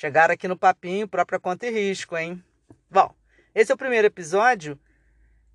[0.00, 2.40] Chegaram aqui no papinho própria conta e risco, hein?
[2.88, 3.12] Bom,
[3.52, 4.78] esse é o primeiro episódio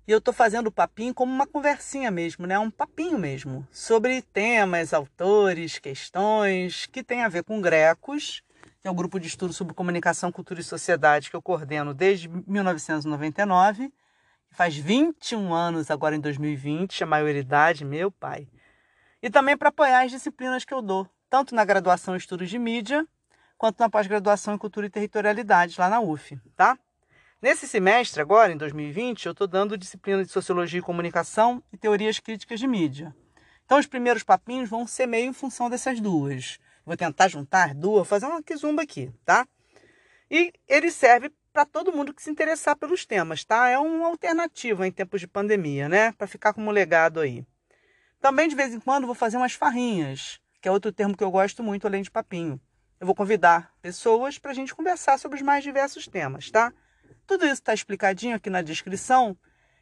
[0.06, 2.58] e eu tô fazendo o papinho como uma conversinha mesmo, né?
[2.58, 8.42] Um papinho mesmo, sobre temas, autores, questões que tem a ver com grecos,
[8.84, 13.90] é o grupo de estudo sobre comunicação, cultura e sociedade que eu coordeno desde 1999.
[14.50, 18.46] Faz 21 anos agora em 2020, a maioridade, meu pai.
[19.22, 22.58] E também para apoiar as disciplinas que eu dou, tanto na graduação em Estudos de
[22.58, 23.08] Mídia,
[23.56, 26.78] quanto na pós-graduação em Cultura e Territorialidade, lá na UF, tá?
[27.40, 32.18] Nesse semestre, agora, em 2020, eu estou dando disciplina de Sociologia e Comunicação e Teorias
[32.18, 33.14] Críticas de Mídia.
[33.64, 36.58] Então, os primeiros papinhos vão ser meio em função dessas duas.
[36.86, 39.46] Vou tentar juntar duas, fazer uma quizumba aqui, tá?
[40.30, 43.68] E ele serve para todo mundo que se interessar pelos temas, tá?
[43.68, 46.12] É uma alternativa em tempos de pandemia, né?
[46.12, 47.46] Para ficar como legado aí.
[48.20, 51.30] Também, de vez em quando, vou fazer umas farrinhas que é outro termo que eu
[51.30, 52.58] gosto muito, além de papinho.
[53.04, 56.72] Eu vou convidar pessoas para a gente conversar sobre os mais diversos temas, tá?
[57.26, 59.36] Tudo isso está explicadinho aqui na descrição.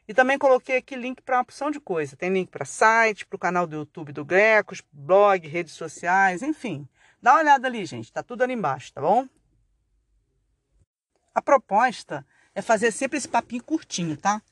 [0.08, 2.16] E também coloquei aqui link para uma opção de coisa.
[2.16, 6.88] Tem link para site, para o canal do YouTube do Grecos, blog, redes sociais, enfim.
[7.22, 8.12] Dá uma olhada ali, gente.
[8.12, 9.28] Tá tudo ali embaixo, tá bom?
[11.32, 12.26] A proposta
[12.56, 14.42] é fazer sempre esse papinho curtinho, tá?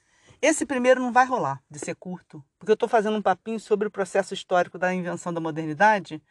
[0.40, 3.88] Esse primeiro não vai rolar de ser curto, porque eu estou fazendo um papinho sobre
[3.88, 6.22] o processo histórico da invenção da modernidade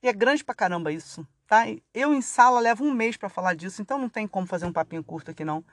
[0.00, 1.64] e é grande pra caramba isso, tá?
[1.94, 4.72] Eu em sala levo um mês para falar disso, então não tem como fazer um
[4.72, 5.64] papinho curto aqui não.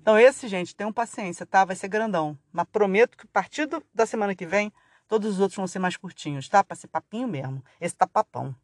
[0.00, 1.64] Então esse, gente, tenham paciência, tá?
[1.64, 4.70] Vai ser grandão, mas prometo que a partir da semana que vem
[5.08, 6.62] todos os outros vão ser mais curtinhos, tá?
[6.62, 7.64] Para ser papinho mesmo.
[7.80, 8.54] Esse tá papão.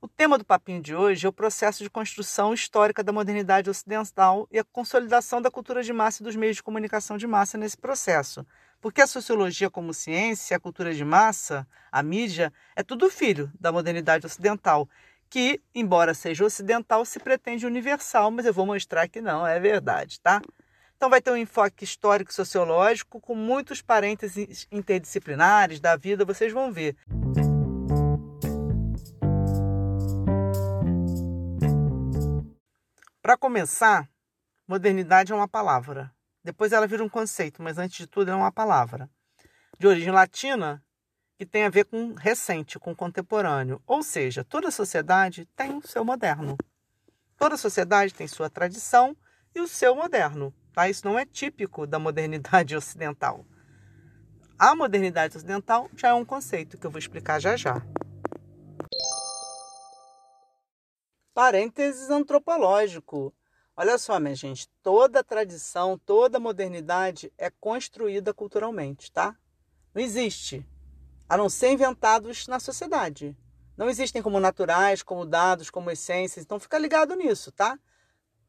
[0.00, 4.48] O tema do papinho de hoje é o processo de construção histórica da modernidade ocidental
[4.50, 7.76] e a consolidação da cultura de massa e dos meios de comunicação de massa nesse
[7.76, 8.44] processo.
[8.80, 13.70] Porque a sociologia como ciência, a cultura de massa, a mídia, é tudo filho da
[13.70, 14.88] modernidade ocidental,
[15.32, 20.20] que, embora seja ocidental, se pretende universal, mas eu vou mostrar que não é verdade,
[20.20, 20.42] tá?
[20.94, 26.70] Então vai ter um enfoque histórico sociológico com muitos parênteses interdisciplinares da vida, vocês vão
[26.70, 26.98] ver.
[33.22, 34.06] Para começar,
[34.68, 36.12] modernidade é uma palavra.
[36.44, 39.08] Depois ela vira um conceito, mas antes de tudo é uma palavra.
[39.78, 40.84] De origem latina,
[41.42, 43.82] que tem a ver com recente, com contemporâneo.
[43.84, 46.56] Ou seja, toda sociedade tem o seu moderno.
[47.36, 49.16] Toda sociedade tem sua tradição
[49.52, 50.54] e o seu moderno.
[50.72, 50.88] Tá?
[50.88, 53.44] Isso não é típico da modernidade ocidental.
[54.56, 57.82] A modernidade ocidental já é um conceito que eu vou explicar já já.
[61.34, 63.34] Parênteses antropológico.
[63.76, 69.34] Olha só, minha gente, toda tradição, toda modernidade é construída culturalmente, tá?
[69.92, 70.64] Não existe,
[71.32, 73.34] a não ser inventados na sociedade.
[73.74, 76.44] Não existem como naturais, como dados, como essências.
[76.44, 77.78] Então fica ligado nisso, tá?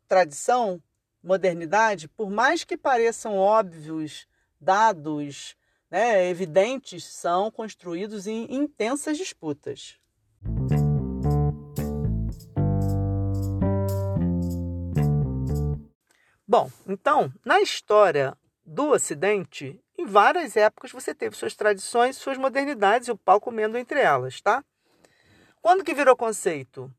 [0.06, 0.84] Tradição,
[1.24, 4.28] modernidade, por mais que pareçam óbvios,
[4.60, 5.56] dados,
[5.90, 9.98] né, evidentes, são construídos em intensas disputas.
[16.46, 23.08] Bom, então, na história do Ocidente, em várias épocas você teve suas tradições, suas modernidades
[23.08, 24.64] e o pau comendo entre elas, tá?
[25.62, 26.94] Quando que virou conceito?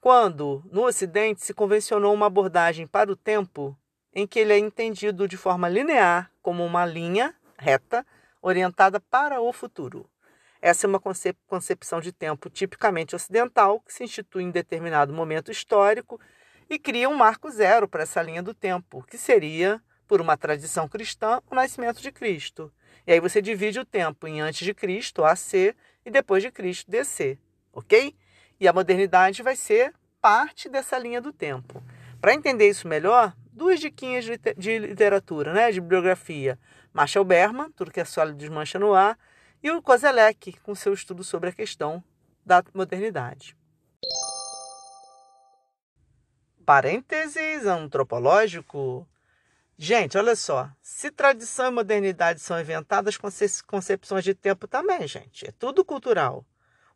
[0.00, 3.76] Quando no Ocidente se convencionou uma abordagem para o tempo
[4.14, 8.06] em que ele é entendido de forma linear, como uma linha reta
[8.40, 10.08] orientada para o futuro.
[10.62, 11.02] Essa é uma
[11.46, 16.18] concepção de tempo tipicamente ocidental que se institui em determinado momento histórico
[16.70, 20.88] e cria um marco zero para essa linha do tempo, que seria, por uma tradição
[20.88, 22.72] cristã, o nascimento de Cristo.
[23.06, 25.74] E aí você divide o tempo em antes de Cristo, AC,
[26.04, 27.38] e depois de Cristo, DC,
[27.72, 28.14] ok?
[28.58, 31.82] E a modernidade vai ser parte dessa linha do tempo.
[32.20, 36.58] Para entender isso melhor, duas diquinhas de literatura, né, de bibliografia.
[36.92, 39.18] Marshall Berman, Tudo que é sólido desmancha no ar,
[39.62, 42.02] e o Kozelek, com seu estudo sobre a questão
[42.44, 43.56] da modernidade.
[46.64, 49.06] Parênteses antropológico.
[49.78, 50.70] Gente, olha só.
[50.80, 53.18] Se tradição e modernidade são inventadas,
[53.66, 55.46] concepções de tempo também, gente.
[55.46, 56.46] É tudo cultural.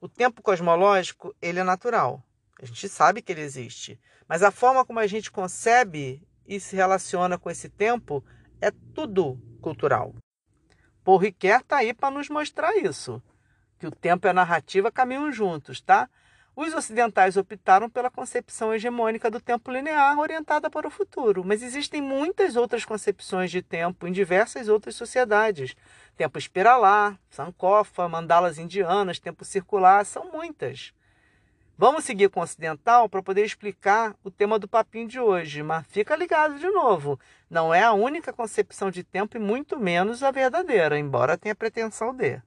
[0.01, 2.25] O tempo cosmológico, ele é natural.
[2.61, 4.01] A gente sabe que ele existe.
[4.27, 8.25] Mas a forma como a gente concebe e se relaciona com esse tempo
[8.61, 10.15] é tudo cultural.
[11.19, 13.23] Ricoeur está aí para nos mostrar isso.
[13.79, 16.09] Que o tempo e a narrativa caminham juntos, tá?
[16.63, 22.03] Os ocidentais optaram pela concepção hegemônica do tempo linear orientada para o futuro, mas existem
[22.03, 25.75] muitas outras concepções de tempo em diversas outras sociedades.
[26.19, 30.93] Tempo espiralar, sankofa, mandalas indianas, tempo circular, são muitas.
[31.79, 35.87] Vamos seguir com o ocidental para poder explicar o tema do papinho de hoje, mas
[35.87, 37.19] fica ligado de novo.
[37.49, 42.15] Não é a única concepção de tempo e muito menos a verdadeira, embora tenha pretensão
[42.15, 42.39] de.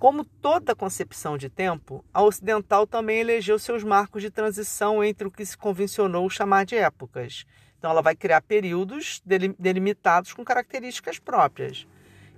[0.00, 5.30] Como toda concepção de tempo, a ocidental também elegeu seus marcos de transição entre o
[5.30, 7.44] que se convencionou chamar de épocas.
[7.78, 9.22] Então, ela vai criar períodos
[9.58, 11.86] delimitados com características próprias.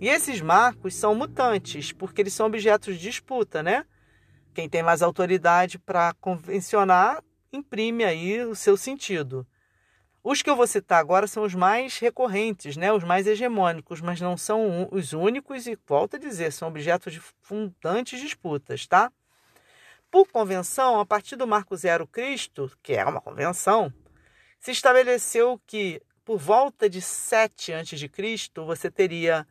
[0.00, 3.86] E esses marcos são mutantes, porque eles são objetos de disputa, né?
[4.52, 7.22] Quem tem mais autoridade para convencionar
[7.52, 9.46] imprime aí o seu sentido.
[10.24, 12.92] Os que eu vou citar agora são os mais recorrentes, né?
[12.92, 17.20] os mais hegemônicos, mas não são os únicos e, volto a dizer, são objetos de
[17.40, 18.86] fundantes disputas.
[18.86, 19.10] Tá?
[20.10, 23.92] Por convenção, a partir do Marco Zero Cristo, que é uma convenção,
[24.60, 28.08] se estabeleceu que por volta de 7 a.C.
[28.64, 29.44] você teria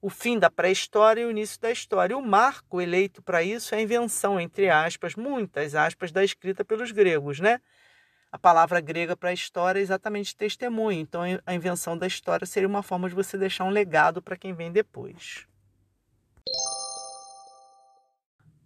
[0.00, 2.16] o fim da pré-história e o início da história.
[2.16, 6.92] O marco eleito para isso é a invenção, entre aspas, muitas aspas, da escrita pelos
[6.92, 7.60] gregos, né?
[8.30, 11.00] A palavra grega para história é exatamente testemunho.
[11.00, 14.52] Então, a invenção da história seria uma forma de você deixar um legado para quem
[14.52, 15.46] vem depois.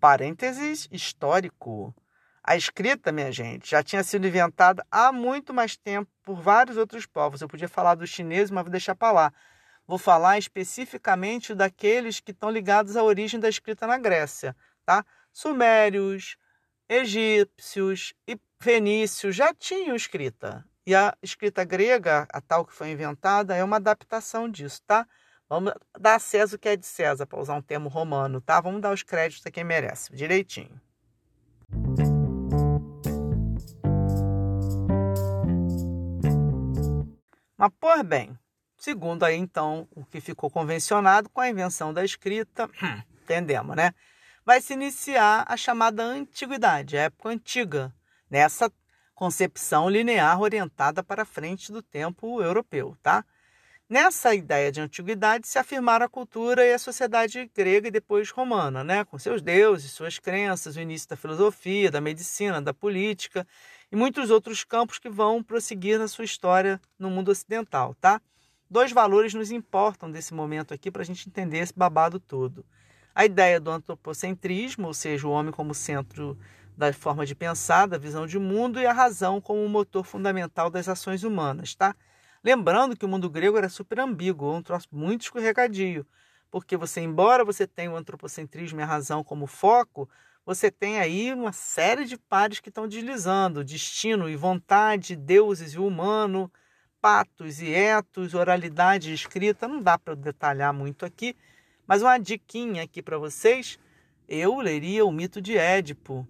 [0.01, 1.95] Parênteses histórico.
[2.43, 7.07] A escrita, minha gente, já tinha sido inventada há muito mais tempo por vários outros
[7.07, 7.41] povos.
[7.41, 9.33] Eu podia falar dos chineses, mas vou deixar para lá.
[9.87, 15.05] Vou falar especificamente daqueles que estão ligados à origem da escrita na Grécia, tá?
[15.33, 16.37] Sumérios,
[16.89, 20.65] egípcios e fenícios já tinham escrita.
[20.87, 25.07] E a escrita grega, a tal que foi inventada, é uma adaptação disso, tá?
[25.49, 28.61] Vamos dar a César o que é de César, para usar um termo romano, tá?
[28.61, 30.81] Vamos dar os créditos a quem merece, direitinho.
[37.57, 38.37] Mas, por bem,
[38.77, 42.69] segundo aí então o que ficou convencionado com a invenção da escrita,
[43.23, 43.93] entendemos, né?
[44.45, 47.93] Vai se iniciar a chamada antiguidade, a época antiga,
[48.33, 48.73] nessa
[49.15, 53.23] concepção linear orientada para frente do tempo europeu, tá?
[53.87, 58.83] Nessa ideia de antiguidade se afirmaram a cultura e a sociedade grega e depois romana,
[58.83, 59.05] né?
[59.05, 63.47] com seus deuses, suas crenças, o início da filosofia, da medicina, da política
[63.91, 67.95] e muitos outros campos que vão prosseguir na sua história no mundo ocidental.
[68.01, 68.19] Tá?
[68.71, 72.65] Dois valores nos importam desse momento aqui para a gente entender esse babado todo.
[73.15, 76.39] A ideia do antropocentrismo, ou seja, o homem como centro
[76.83, 80.89] da forma de pensar, da visão de mundo e a razão como motor fundamental das
[80.89, 81.95] ações humanas, tá?
[82.43, 86.05] Lembrando que o mundo grego era super ambíguo, um troço muito escorregadio,
[86.51, 90.11] porque você, embora você tenha o antropocentrismo e a razão como foco,
[90.45, 95.79] você tem aí uma série de pares que estão deslizando, destino e vontade, deuses e
[95.79, 96.51] humano,
[97.01, 101.37] patos e etos, oralidade escrita, não dá para detalhar muito aqui,
[101.87, 103.79] mas uma diquinha aqui para vocês,
[104.29, 106.27] eu leria o mito de Édipo,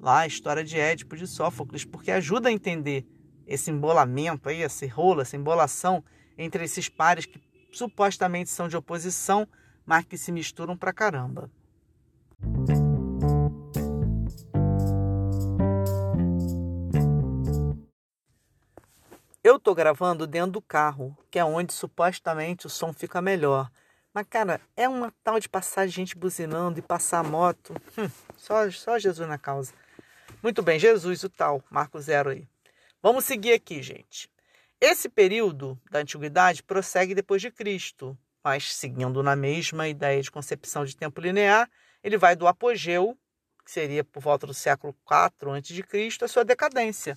[0.00, 3.06] lá a história de Édipo de Sófocles, porque ajuda a entender
[3.46, 6.02] esse embolamento aí, esse rolo, essa embolação
[6.36, 7.40] entre esses pares que
[7.72, 9.46] supostamente são de oposição,
[9.84, 11.50] mas que se misturam pra caramba.
[19.42, 23.70] Eu tô gravando dentro do carro, que é onde supostamente o som fica melhor.
[24.12, 27.72] Mas, cara, é uma tal de passar gente buzinando e passar moto.
[27.96, 29.72] Hum, só, só Jesus na causa.
[30.42, 32.46] Muito bem, Jesus, o tal, Marco Zero aí.
[33.02, 34.30] Vamos seguir aqui, gente.
[34.80, 40.84] Esse período da antiguidade prossegue depois de Cristo, mas seguindo na mesma ideia de concepção
[40.84, 41.68] de tempo linear,
[42.04, 43.16] ele vai do apogeu,
[43.64, 47.16] que seria por volta do século IV a.C., à sua decadência.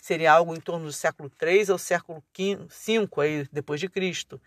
[0.00, 4.40] Seria algo em torno do século III ao século V aí, depois de Cristo,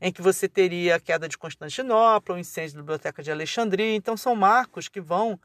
[0.00, 3.96] em que você teria a queda de Constantinopla, o incêndio da Biblioteca de Alexandria.
[3.96, 5.40] Então são marcos que vão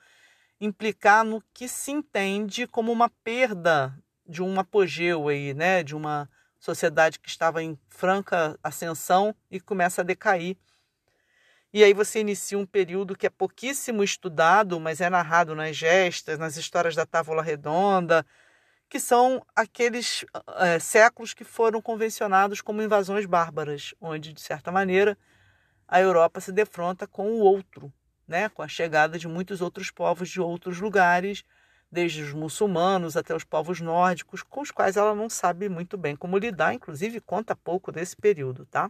[0.60, 3.98] implicar no que se entende como uma perda
[4.28, 10.02] de um apogeu aí, né, de uma sociedade que estava em franca ascensão e começa
[10.02, 10.58] a decair.
[11.72, 16.40] E aí você inicia um período que é pouquíssimo estudado, mas é narrado nas gestas,
[16.40, 18.26] nas histórias da Távola Redonda,
[18.90, 20.26] que são aqueles
[20.58, 25.18] é, séculos que foram convencionados como invasões bárbaras, onde, de certa maneira,
[25.88, 27.92] a Europa se defronta com o outro,
[28.28, 28.50] né?
[28.50, 31.44] com a chegada de muitos outros povos de outros lugares,
[31.92, 36.16] desde os muçulmanos até os povos nórdicos, com os quais ela não sabe muito bem
[36.16, 38.90] como lidar, inclusive conta pouco desse período, tá?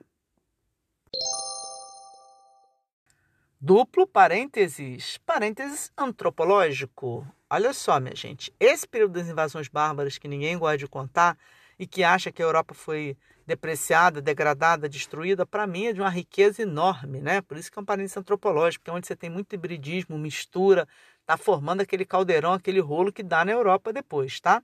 [3.60, 7.26] Duplo parênteses, parênteses antropológico.
[7.50, 11.38] Olha só, minha gente, esse período das invasões bárbaras que ninguém gosta de contar
[11.80, 16.10] e que acha que a Europa foi depreciada, degradada, destruída, para mim é de uma
[16.10, 17.42] riqueza enorme, né?
[17.42, 20.88] Por isso que é um parênteses antropológico, que é onde você tem muito hibridismo, mistura,
[21.26, 24.64] tá formando aquele caldeirão, aquele rolo que dá na Europa depois, tá?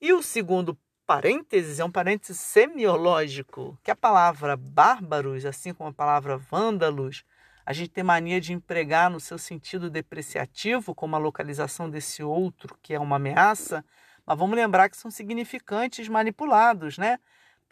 [0.00, 5.92] E o segundo parênteses é um parênteses semiológico, que a palavra bárbaros, assim como a
[5.92, 7.24] palavra vândalos,
[7.64, 12.76] a gente tem mania de empregar no seu sentido depreciativo, como a localização desse outro
[12.82, 13.84] que é uma ameaça,
[14.24, 17.18] mas vamos lembrar que são significantes manipulados, né?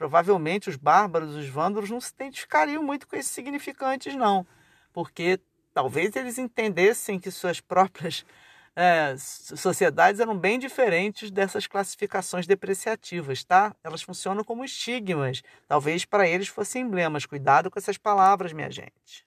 [0.00, 4.46] Provavelmente os bárbaros, os vândalos, não se identificariam muito com esses significantes, não,
[4.94, 5.38] porque
[5.74, 8.24] talvez eles entendessem que suas próprias
[8.74, 13.76] é, sociedades eram bem diferentes dessas classificações depreciativas, tá?
[13.84, 15.42] Elas funcionam como estigmas.
[15.68, 17.26] Talvez para eles fossem emblemas.
[17.26, 19.26] Cuidado com essas palavras, minha gente.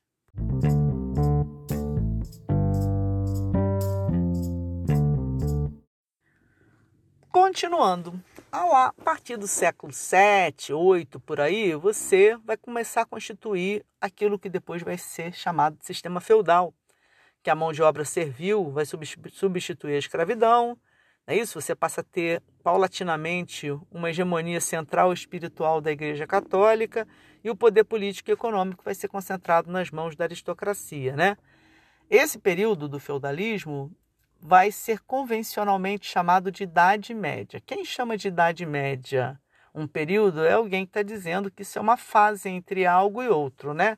[7.30, 8.20] Continuando,
[8.76, 14.50] a partir do século 7, 8 por aí, você vai começar a constituir aquilo que
[14.50, 16.72] depois vai ser chamado de sistema feudal,
[17.42, 20.78] que a mão de obra servil vai substituir a escravidão.
[21.26, 21.60] É isso?
[21.60, 27.08] Você passa a ter paulatinamente uma hegemonia central espiritual da Igreja Católica
[27.44, 31.38] e o poder político e econômico vai ser concentrado nas mãos da aristocracia, né?
[32.10, 33.92] Esse período do feudalismo
[34.44, 37.62] vai ser convencionalmente chamado de Idade Média.
[37.66, 39.40] Quem chama de Idade Média
[39.74, 43.30] um período é alguém que está dizendo que isso é uma fase entre algo e
[43.30, 43.98] outro, né?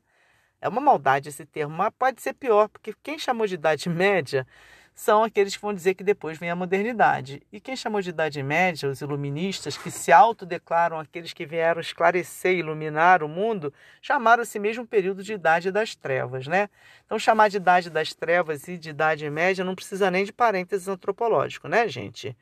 [0.62, 4.48] É uma maldade esse termo, mas pode ser pior, porque quem chamou de Idade Média
[4.96, 7.46] são aqueles que vão dizer que depois vem a modernidade.
[7.52, 12.54] E quem chamou de Idade Média, os iluministas, que se autodeclaram aqueles que vieram esclarecer
[12.54, 16.48] e iluminar o mundo, chamaram esse mesmo período de Idade das Trevas.
[16.48, 16.70] Né?
[17.06, 20.88] Então, chamar de Idade das Trevas e de Idade Média não precisa nem de parênteses
[20.88, 22.36] antropológico, né, gente?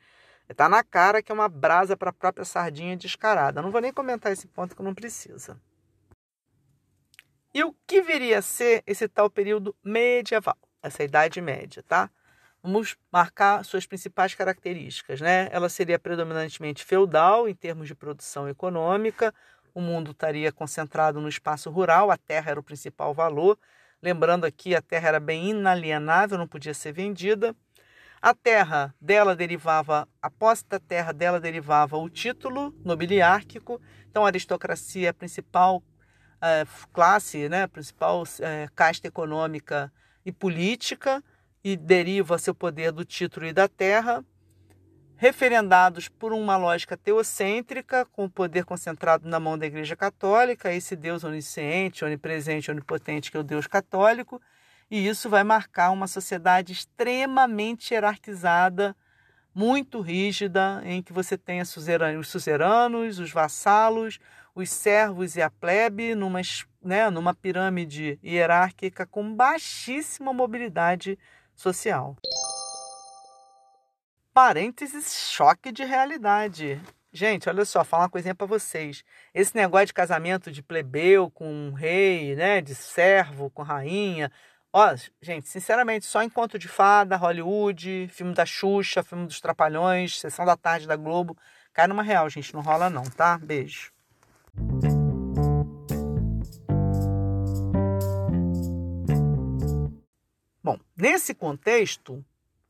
[0.48, 3.60] Está na cara que é uma brasa para a própria sardinha descarada.
[3.60, 5.60] Não vou nem comentar esse ponto que não precisa.
[7.52, 12.08] E o que viria a ser esse tal período medieval, essa Idade Média, tá?
[12.64, 15.20] Vamos marcar suas principais características.
[15.20, 15.50] Né?
[15.52, 19.34] Ela seria predominantemente feudal em termos de produção econômica,
[19.74, 23.58] o mundo estaria concentrado no espaço rural, a terra era o principal valor.
[24.02, 27.54] Lembrando aqui, a terra era bem inalienável, não podia ser vendida.
[28.22, 33.78] A terra dela derivava, a posse da terra dela derivava o título nobiliárquico,
[34.08, 35.82] então a aristocracia é a principal
[36.40, 39.92] é, classe, né, a principal é, casta econômica
[40.24, 41.22] e política
[41.64, 44.22] e deriva seu poder do título e da terra,
[45.16, 50.94] referendados por uma lógica teocêntrica, com o poder concentrado na mão da Igreja Católica, esse
[50.94, 54.42] Deus onisciente, onipresente, onipotente, que é o Deus católico,
[54.90, 58.94] e isso vai marcar uma sociedade extremamente hierarquizada,
[59.54, 61.70] muito rígida, em que você tem os
[62.28, 64.18] suzeranos, os vassalos,
[64.54, 66.40] os servos e a plebe, numa,
[66.82, 71.18] né, numa pirâmide hierárquica com baixíssima mobilidade
[71.54, 72.16] social.
[74.32, 76.80] Parênteses, choque de realidade.
[77.12, 79.04] Gente, olha só, falar uma coisinha para vocês.
[79.32, 84.32] Esse negócio de casamento de plebeu com um rei, né, de servo com rainha.
[84.72, 84.92] Ó,
[85.22, 90.56] gente, sinceramente, só encontro de fada, Hollywood, filme da Xuxa, filme dos Trapalhões, sessão da
[90.56, 91.38] tarde da Globo.
[91.72, 93.38] Cai numa real, gente, não rola não, tá?
[93.38, 93.92] Beijo.
[100.64, 102.24] Bom, nesse contexto,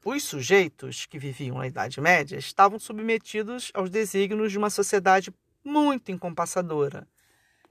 [0.04, 5.32] os sujeitos que viviam na Idade Média estavam submetidos aos desígnios de uma sociedade
[5.64, 7.06] muito encompassadora.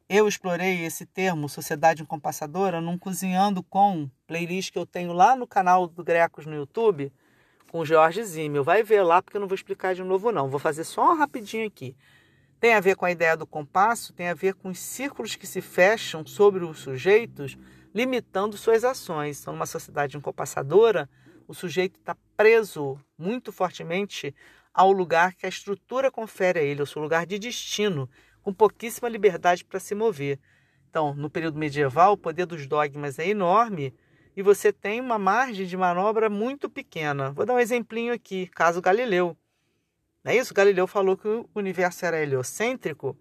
[0.07, 5.45] Eu explorei esse termo, sociedade encompassadora, num Cozinhando com, playlist que eu tenho lá no
[5.45, 7.11] canal do Grecos no YouTube,
[7.69, 8.63] com o Jorge Zimmel.
[8.63, 10.47] Vai ver lá, porque eu não vou explicar de novo, não.
[10.47, 11.97] Vou fazer só um rapidinho aqui.
[12.61, 15.45] Tem a ver com a ideia do compasso, tem a ver com os círculos que
[15.45, 17.57] se fecham sobre os sujeitos
[17.93, 19.41] limitando suas ações.
[19.41, 21.09] Então, numa sociedade encompassadora,
[21.47, 24.33] o sujeito está preso muito fortemente
[24.73, 28.09] ao lugar que a estrutura confere a ele, ao seu lugar de destino,
[28.41, 30.39] com pouquíssima liberdade para se mover.
[30.89, 33.93] Então, no período medieval, o poder dos dogmas é enorme
[34.35, 37.31] e você tem uma margem de manobra muito pequena.
[37.31, 39.37] Vou dar um exemplinho aqui, caso Galileu.
[40.23, 40.53] Não é isso?
[40.53, 43.17] Galileu falou que o universo era heliocêntrico,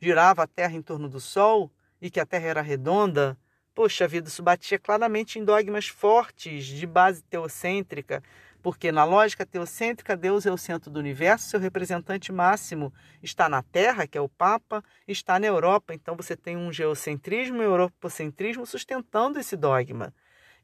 [0.00, 1.70] girava a Terra em torno do Sol
[2.00, 3.38] e que a Terra era redonda,
[3.78, 8.24] Poxa vida, isso batia claramente em dogmas fortes de base teocêntrica,
[8.60, 12.92] porque na lógica teocêntrica, Deus é o centro do universo, seu representante máximo
[13.22, 15.94] está na Terra, que é o Papa, está na Europa.
[15.94, 20.12] Então você tem um geocentrismo e um europocentrismo sustentando esse dogma.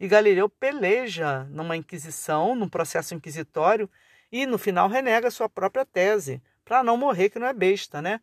[0.01, 3.89] E Galileu peleja numa inquisição, num processo inquisitório,
[4.33, 8.21] e no final renega sua própria tese, para não morrer que não é besta, né?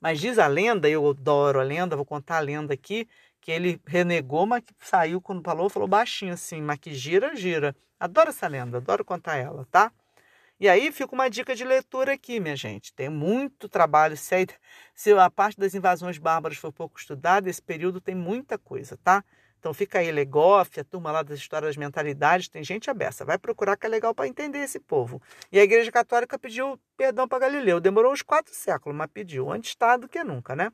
[0.00, 3.06] Mas diz a lenda, eu adoro a lenda, vou contar a lenda aqui,
[3.42, 7.76] que ele renegou, mas que saiu quando falou, falou baixinho assim, mas que gira, gira.
[7.98, 9.92] Adoro essa lenda, adoro contar ela, tá?
[10.60, 12.94] E aí fica uma dica de leitura aqui, minha gente.
[12.94, 14.16] Tem muito trabalho.
[14.16, 19.24] Se a parte das invasões bárbaras for pouco estudada, esse período tem muita coisa, tá?
[19.58, 23.24] Então fica aí Legoff, a turma lá das histórias das mentalidades, tem gente aberta.
[23.24, 25.20] Vai procurar que é legal para entender esse povo.
[25.50, 27.80] E a Igreja Católica pediu perdão para Galileu.
[27.80, 29.50] Demorou uns quatro séculos, mas pediu.
[29.50, 30.70] Antes está do que nunca, né?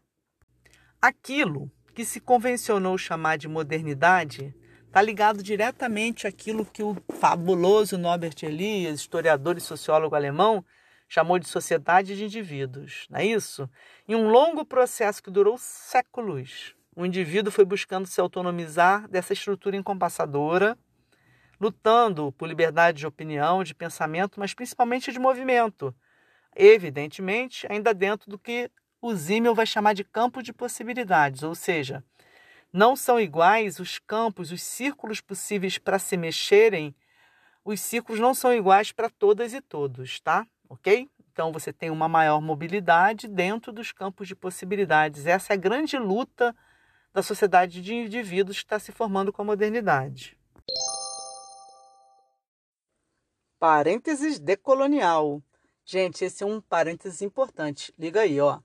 [1.00, 4.54] Aquilo que se convencionou chamar de modernidade
[4.86, 10.64] está ligado diretamente àquilo que o fabuloso Norbert Elias, historiador e sociólogo alemão,
[11.08, 13.68] chamou de sociedade de indivíduos, não é isso?
[14.06, 19.76] Em um longo processo que durou séculos, o indivíduo foi buscando se autonomizar dessa estrutura
[19.76, 20.78] encompassadora,
[21.60, 25.92] lutando por liberdade de opinião, de pensamento, mas principalmente de movimento.
[26.54, 32.04] Evidentemente, ainda dentro do que o Zimmel vai chamar de campo de possibilidades, ou seja,
[32.72, 36.94] não são iguais os campos, os círculos possíveis para se mexerem,
[37.64, 40.46] os círculos não são iguais para todas e todos, tá?
[40.68, 41.10] Ok?
[41.32, 45.26] Então você tem uma maior mobilidade dentro dos campos de possibilidades.
[45.26, 46.54] Essa é a grande luta
[47.12, 50.36] da sociedade de indivíduos que está se formando com a modernidade.
[53.58, 55.42] Parênteses decolonial.
[55.84, 57.92] Gente, esse é um parênteses importante.
[57.98, 58.60] Liga aí, ó.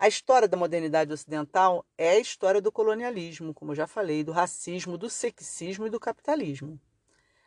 [0.00, 4.32] A história da modernidade ocidental é a história do colonialismo, como eu já falei, do
[4.32, 6.80] racismo, do sexismo e do capitalismo.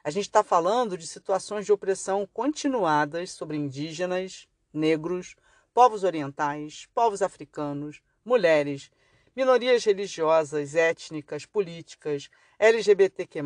[0.03, 5.35] A gente está falando de situações de opressão continuadas sobre indígenas, negros,
[5.73, 8.91] povos orientais, povos africanos, mulheres,
[9.35, 13.39] minorias religiosas, étnicas, políticas, LGBTQ,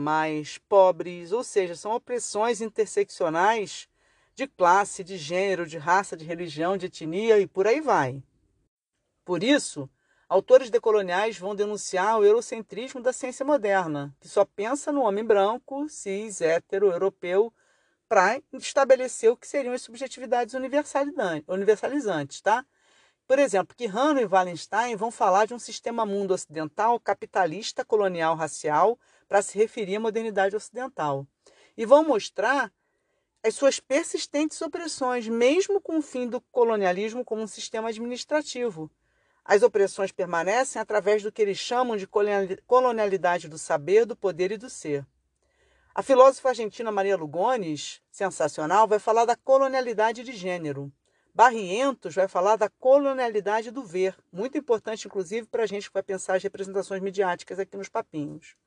[0.67, 3.88] pobres, ou seja, são opressões interseccionais
[4.36, 8.21] de classe, de gênero, de raça, de religião, de etnia e por aí vai.
[9.27, 9.89] Por isso,
[10.29, 15.89] autores decoloniais vão denunciar o eurocentrismo da ciência moderna, que só pensa no homem branco,
[15.89, 17.53] cis, hétero, europeu,
[18.07, 20.55] para estabelecer o que seriam as subjetividades
[21.45, 22.65] universalizantes, tá?
[23.27, 28.33] Por exemplo, que Hanno e Wallenstein vão falar de um sistema mundo ocidental capitalista, colonial,
[28.33, 31.27] racial, para se referir à modernidade ocidental.
[31.75, 32.71] E vão mostrar
[33.43, 38.89] as suas persistentes opressões, mesmo com o fim do colonialismo como um sistema administrativo.
[39.49, 42.05] As opressões permanecem através do que eles chamam de
[42.67, 45.07] colonialidade do saber, do poder e do ser.
[45.95, 50.91] A filósofa argentina Maria Lugones, sensacional, vai falar da colonialidade de gênero.
[51.33, 56.03] Barrientos vai falar da colonialidade do ver, muito importante, inclusive, para a gente que vai
[56.03, 58.57] pensar as representações midiáticas aqui nos papinhos.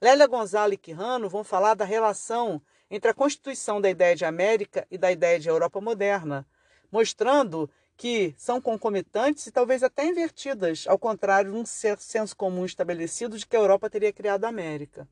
[0.00, 4.86] Lélia Gonzalez e Quirrano vão falar da relação entre a constituição da ideia de América
[4.90, 6.46] e da ideia de Europa moderna,
[6.90, 13.36] mostrando que são concomitantes e talvez até invertidas, ao contrário de um senso comum estabelecido
[13.36, 15.06] de que a Europa teria criado a América.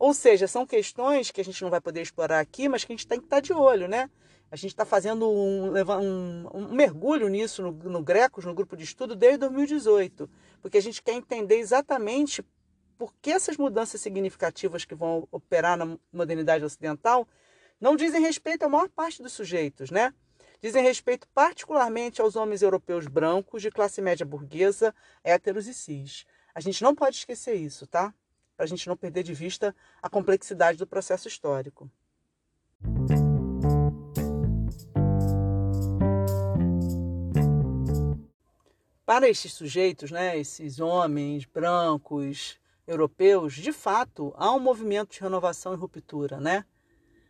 [0.00, 2.96] Ou seja, são questões que a gente não vai poder explorar aqui, mas que a
[2.96, 4.10] gente tem que estar de olho, né?
[4.50, 8.82] A gente está fazendo um, um, um, mergulho nisso no, no Grecos, no grupo de
[8.82, 10.28] estudo, desde 2018,
[10.60, 12.44] porque a gente quer entender exatamente
[12.96, 17.28] por que essas mudanças significativas que vão operar na modernidade ocidental
[17.80, 20.12] não dizem respeito à maior parte dos sujeitos, né?
[20.60, 24.92] Dizem respeito particularmente aos homens europeus brancos de classe média burguesa,
[25.22, 26.26] héteros e cis.
[26.52, 28.12] A gente não pode esquecer isso, tá?
[28.56, 31.88] Para a gente não perder de vista a complexidade do processo histórico.
[39.06, 45.72] Para estes sujeitos, né, esses homens brancos europeus, de fato, há um movimento de renovação
[45.72, 46.64] e ruptura, né?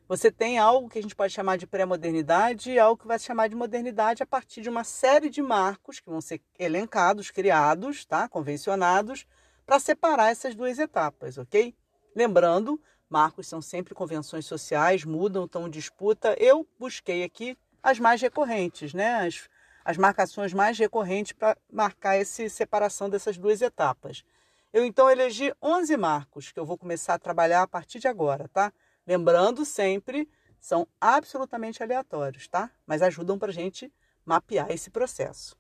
[0.09, 3.27] Você tem algo que a gente pode chamar de pré-modernidade e algo que vai se
[3.27, 8.07] chamar de modernidade a partir de uma série de marcos que vão ser elencados, criados,
[8.07, 8.27] tá?
[8.27, 9.27] convencionados,
[9.67, 11.75] para separar essas duas etapas, ok?
[12.17, 16.35] Lembrando, marcos são sempre convenções sociais, mudam, estão em disputa.
[16.41, 19.27] Eu busquei aqui as mais recorrentes, né?
[19.27, 19.47] As
[19.89, 24.23] as marcações mais recorrentes para marcar essa separação dessas duas etapas.
[24.71, 28.47] Eu então elegi 11 marcos que eu vou começar a trabalhar a partir de agora,
[28.49, 28.71] tá?
[29.09, 30.29] Lembrando sempre,
[30.61, 32.71] são absolutamente aleatórios, tá?
[32.87, 33.91] Mas ajudam para a gente
[34.23, 35.57] mapear esse processo.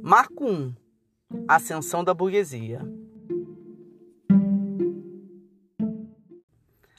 [0.00, 0.74] Marco 1.
[1.46, 2.80] Ascensão da burguesia.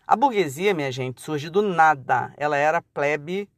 [0.05, 2.31] A burguesia, minha gente, surge do nada.
[2.37, 3.49] Ela era plebe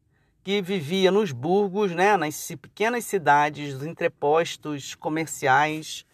[0.45, 6.05] que vivia nos burgos, né, nas pequenas cidades, os entrepostos comerciais,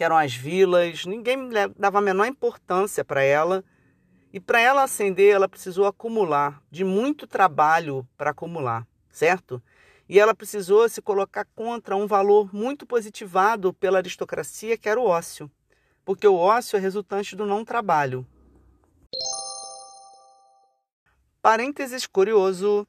[0.00, 1.04] que eram as vilas.
[1.04, 3.62] Ninguém dava a menor importância para ela.
[4.32, 9.62] E para ela ascender, ela precisou acumular, de muito trabalho para acumular, certo?
[10.08, 15.04] E ela precisou se colocar contra um valor muito positivado pela aristocracia, que era o
[15.04, 15.50] ócio.
[16.02, 18.26] Porque o ócio é resultante do não trabalho.
[21.42, 22.88] Parênteses curioso.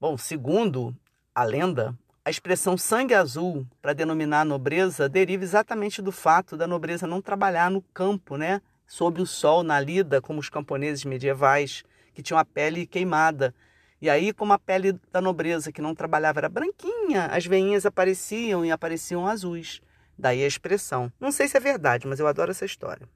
[0.00, 0.96] Bom, segundo
[1.34, 1.94] a lenda,
[2.28, 7.22] a expressão sangue azul para denominar a nobreza deriva exatamente do fato da nobreza não
[7.22, 8.60] trabalhar no campo, né?
[8.86, 13.54] Sob o sol, na lida, como os camponeses medievais, que tinham a pele queimada
[14.00, 18.62] e aí, como a pele da nobreza que não trabalhava era branquinha, as veinhas apareciam
[18.62, 19.80] e apareciam azuis.
[20.18, 21.10] Daí a expressão.
[21.18, 23.08] Não sei se é verdade, mas eu adoro essa história.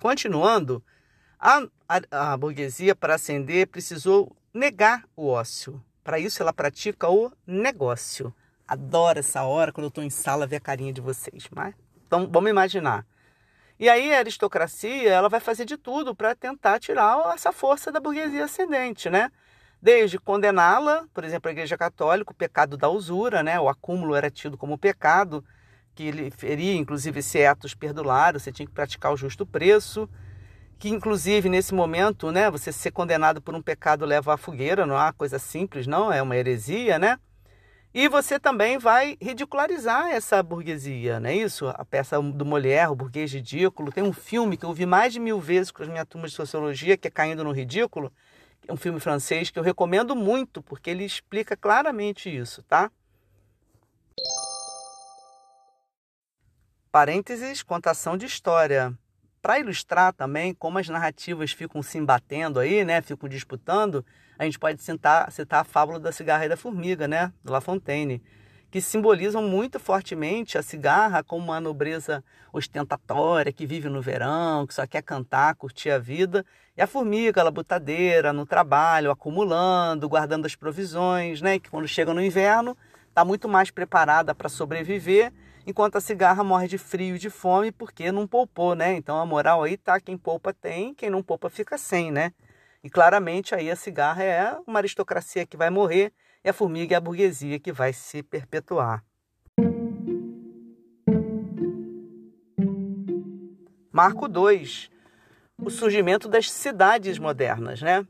[0.00, 0.82] Continuando,
[1.42, 5.82] a, a, a burguesia, para ascender, precisou negar o ócio.
[6.04, 8.32] Para isso, ela pratica o negócio.
[8.66, 11.48] Adoro essa hora quando eu estou em sala ver a carinha de vocês.
[11.50, 11.74] Mas,
[12.06, 13.04] então, vamos imaginar.
[13.76, 17.98] E aí a aristocracia ela vai fazer de tudo para tentar tirar essa força da
[17.98, 19.32] burguesia ascendente, né?
[19.80, 23.58] Desde condená-la, por exemplo, a Igreja Católica, o pecado da usura, né?
[23.58, 25.44] O acúmulo era tido como pecado,
[25.92, 30.08] que ele feria, inclusive, esse etos perdulário, você tinha que praticar o justo preço,
[30.82, 34.96] que inclusive nesse momento, né, você ser condenado por um pecado leva à fogueira, não
[34.96, 37.20] é uma coisa simples, não, é uma heresia, né?
[37.94, 41.68] E você também vai ridicularizar essa burguesia, não é isso?
[41.68, 43.92] A peça do Molière, o burguês ridículo.
[43.92, 46.36] Tem um filme que eu vi mais de mil vezes com as minhas turmas de
[46.36, 48.12] sociologia, que é Caindo no Ridículo.
[48.66, 52.90] É um filme francês que eu recomendo muito, porque ele explica claramente isso, tá?
[56.90, 58.92] Parênteses, contação de história.
[59.42, 63.02] Para ilustrar também como as narrativas ficam se embatendo aí, né?
[63.02, 64.06] Ficam disputando,
[64.38, 67.60] a gente pode citar, citar a fábula da cigarra e da formiga, né, do La
[67.60, 68.22] Fontaine,
[68.70, 74.74] que simbolizam muito fortemente a cigarra como uma nobreza ostentatória que vive no verão, que
[74.74, 80.46] só quer cantar, curtir a vida, e a formiga, a labutadeira, no trabalho, acumulando, guardando
[80.46, 82.76] as provisões, né, que quando chega no inverno
[83.08, 85.32] está muito mais preparada para sobreviver,
[85.66, 88.94] enquanto a cigarra morre de frio e de fome porque não poupou, né?
[88.94, 92.32] Então a moral aí tá quem poupa tem, quem não poupa fica sem, né?
[92.82, 96.12] E claramente aí a cigarra é uma aristocracia que vai morrer
[96.44, 99.04] e a formiga é a burguesia que vai se perpetuar.
[103.92, 104.90] Marco 2.
[105.58, 108.06] O surgimento das cidades modernas, né?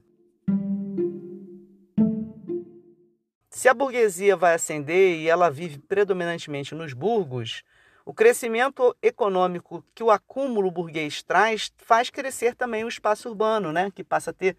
[3.63, 7.63] Se a burguesia vai ascender e ela vive predominantemente nos burgos,
[8.05, 13.93] o crescimento econômico que o acúmulo burguês traz faz crescer também o espaço urbano, né?
[13.95, 14.57] que passa a ter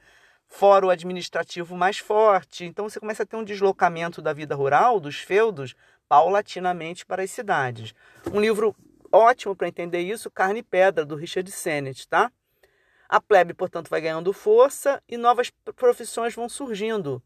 [0.47, 2.63] fórum administrativo mais forte.
[2.63, 5.75] Então você começa a ter um deslocamento da vida rural, dos feudos,
[6.07, 7.93] paulatinamente para as cidades.
[8.33, 8.73] Um livro
[9.11, 12.31] ótimo para entender isso, Carne e Pedra, do Richard Sennett, tá?
[13.09, 17.21] A plebe, portanto, vai ganhando força e novas profissões vão surgindo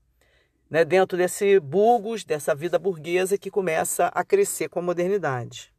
[0.69, 5.73] né, dentro desse burgos, dessa vida burguesa que começa a crescer com a modernidade.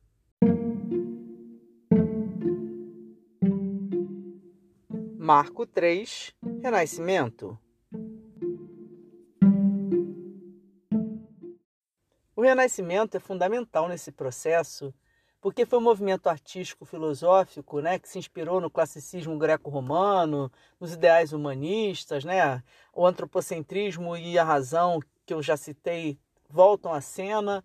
[5.19, 7.59] Marco 3, Renascimento.
[12.35, 14.95] O Renascimento é fundamental nesse processo
[15.41, 21.33] porque foi um movimento artístico filosófico né, que se inspirou no classicismo greco-romano, nos ideais
[21.33, 27.65] humanistas, né, o antropocentrismo e a razão, que eu já citei, voltam à cena.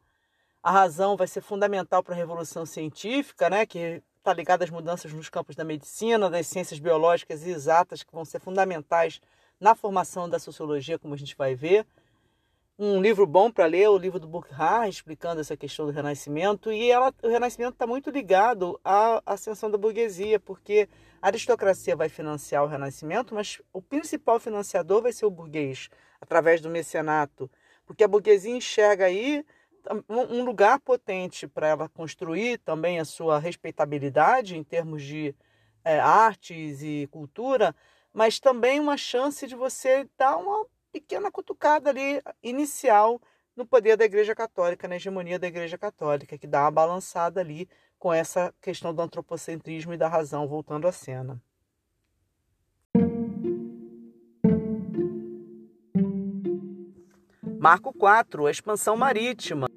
[0.61, 5.11] A razão vai ser fundamental para a revolução científica, né, que está ligada às mudanças
[5.11, 9.19] nos campos da medicina, das ciências biológicas e exatas, que vão ser fundamentais
[9.59, 11.85] na formação da sociologia, como a gente vai ver.
[12.77, 16.71] Um livro bom para ler o livro do Burkhardt, explicando essa questão do Renascimento.
[16.71, 20.89] E ela, o Renascimento está muito ligado à ascensão da burguesia, porque
[21.21, 25.87] a aristocracia vai financiar o Renascimento, mas o principal financiador vai ser o burguês,
[26.19, 27.49] através do mecenato.
[27.85, 29.45] Porque a burguesia enxerga aí
[30.09, 35.35] um lugar potente para ela construir também a sua respeitabilidade em termos de
[35.85, 37.75] é, artes e cultura,
[38.11, 43.19] mas também uma chance de você dar uma pequena cutucada ali inicial
[43.55, 47.67] no poder da Igreja Católica, na hegemonia da Igreja Católica, que dá uma balançada ali
[47.97, 51.41] com essa questão do antropocentrismo e da razão voltando à cena.
[57.59, 59.67] Marco 4, a expansão marítima.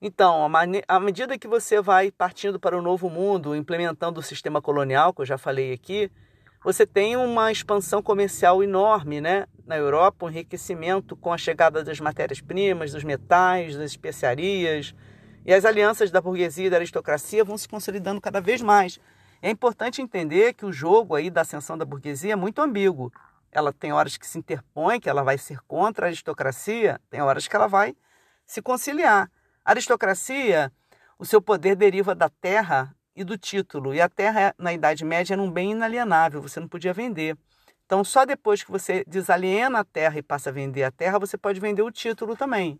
[0.00, 0.48] Então,
[0.86, 5.20] à medida que você vai partindo para o novo mundo, implementando o sistema colonial, que
[5.22, 6.10] eu já falei aqui,
[6.62, 9.46] você tem uma expansão comercial enorme né?
[9.64, 14.94] na Europa, um enriquecimento com a chegada das matérias-primas, dos metais, das especiarias,
[15.46, 18.98] e as alianças da burguesia e da aristocracia vão se consolidando cada vez mais.
[19.40, 23.12] É importante entender que o jogo aí da ascensão da burguesia é muito ambíguo.
[23.52, 27.46] Ela tem horas que se interpõe, que ela vai ser contra a aristocracia, tem horas
[27.46, 27.94] que ela vai
[28.44, 29.30] se conciliar.
[29.64, 30.72] A aristocracia,
[31.18, 35.34] o seu poder deriva da terra e do título, e a terra na Idade Média
[35.34, 37.36] era um bem inalienável, você não podia vender.
[37.84, 41.36] Então, só depois que você desaliena a terra e passa a vender a terra, você
[41.36, 42.78] pode vender o título também,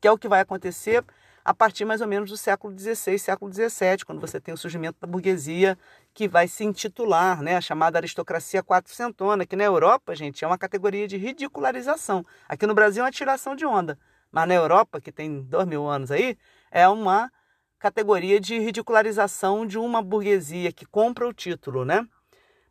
[0.00, 1.04] que é o que vai acontecer
[1.44, 4.98] a partir mais ou menos do século XVI, século XVII, quando você tem o surgimento
[5.00, 5.76] da burguesia
[6.14, 10.58] que vai se intitular, né, a chamada aristocracia quatrocentona, que na Europa, gente, é uma
[10.58, 12.24] categoria de ridicularização.
[12.48, 13.98] Aqui no Brasil é uma tiração de onda.
[14.30, 16.38] Mas na Europa, que tem dois mil anos aí,
[16.70, 17.32] é uma
[17.80, 22.06] categoria de ridicularização de uma burguesia que compra o título, né?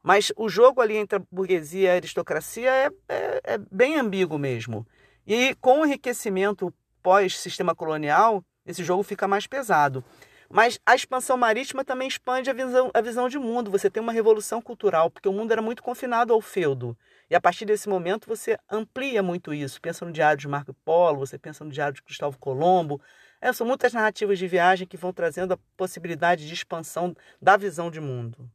[0.01, 4.37] Mas o jogo ali entre a burguesia e a aristocracia é, é, é bem ambíguo
[4.37, 4.87] mesmo.
[5.27, 10.03] E com o enriquecimento pós-sistema colonial, esse jogo fica mais pesado.
[10.49, 13.69] Mas a expansão marítima também expande a visão, a visão de mundo.
[13.69, 16.97] Você tem uma revolução cultural, porque o mundo era muito confinado ao feudo.
[17.29, 19.81] E a partir desse momento você amplia muito isso.
[19.81, 22.99] Pensa no Diário de Marco Polo, você pensa no Diário de Cristóvão Colombo.
[23.41, 27.89] É, são muitas narrativas de viagem que vão trazendo a possibilidade de expansão da visão
[27.89, 28.49] de mundo.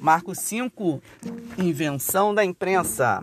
[0.00, 1.02] Marco 5,
[1.58, 3.20] invenção da imprensa.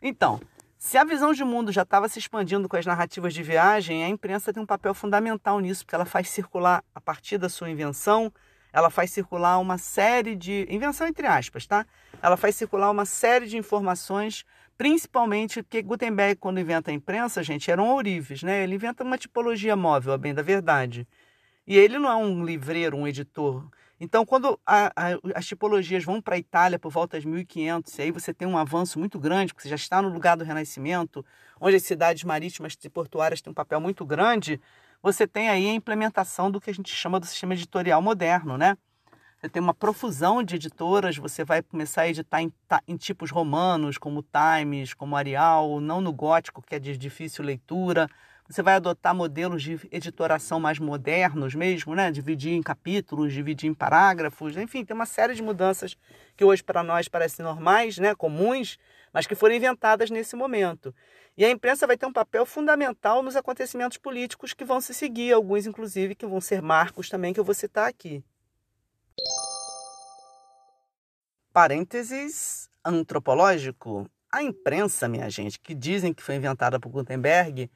[0.00, 0.40] Então,
[0.76, 4.08] se a visão de mundo já estava se expandindo com as narrativas de viagem, a
[4.08, 8.32] imprensa tem um papel fundamental nisso, porque ela faz circular, a partir da sua invenção,
[8.74, 10.66] ela faz circular uma série de.
[10.68, 11.86] Invenção entre aspas, tá?
[12.20, 14.44] Ela faz circular uma série de informações,
[14.76, 18.64] principalmente porque Gutenberg, quando inventa a imprensa, gente, eram ourives, né?
[18.64, 21.06] Ele inventa uma tipologia móvel, a bem da verdade.
[21.64, 23.64] E ele não é um livreiro, um editor.
[24.00, 28.02] Então, quando a, a, as tipologias vão para a Itália por volta de 1500, e
[28.02, 31.24] aí você tem um avanço muito grande, porque você já está no lugar do Renascimento,
[31.60, 34.60] onde as cidades marítimas e portuárias têm um papel muito grande,
[35.04, 38.74] você tem aí a implementação do que a gente chama do sistema editorial moderno, né?
[39.38, 42.50] Você tem uma profusão de editoras, você vai começar a editar em,
[42.88, 48.08] em tipos romanos, como Times, como Arial, não no gótico, que é de difícil leitura,
[48.48, 52.10] você vai adotar modelos de editoração mais modernos mesmo, né?
[52.10, 55.98] Dividir em capítulos, dividir em parágrafos, enfim, tem uma série de mudanças
[56.34, 58.14] que hoje para nós parecem normais, né?
[58.14, 58.78] Comuns,
[59.12, 60.94] mas que foram inventadas nesse momento.
[61.36, 65.32] E a imprensa vai ter um papel fundamental nos acontecimentos políticos que vão se seguir,
[65.32, 68.24] alguns inclusive que vão ser marcos também que eu vou citar aqui.
[71.52, 74.08] Parênteses antropológico.
[74.30, 77.70] A imprensa, minha gente, que dizem que foi inventada por Gutenberg,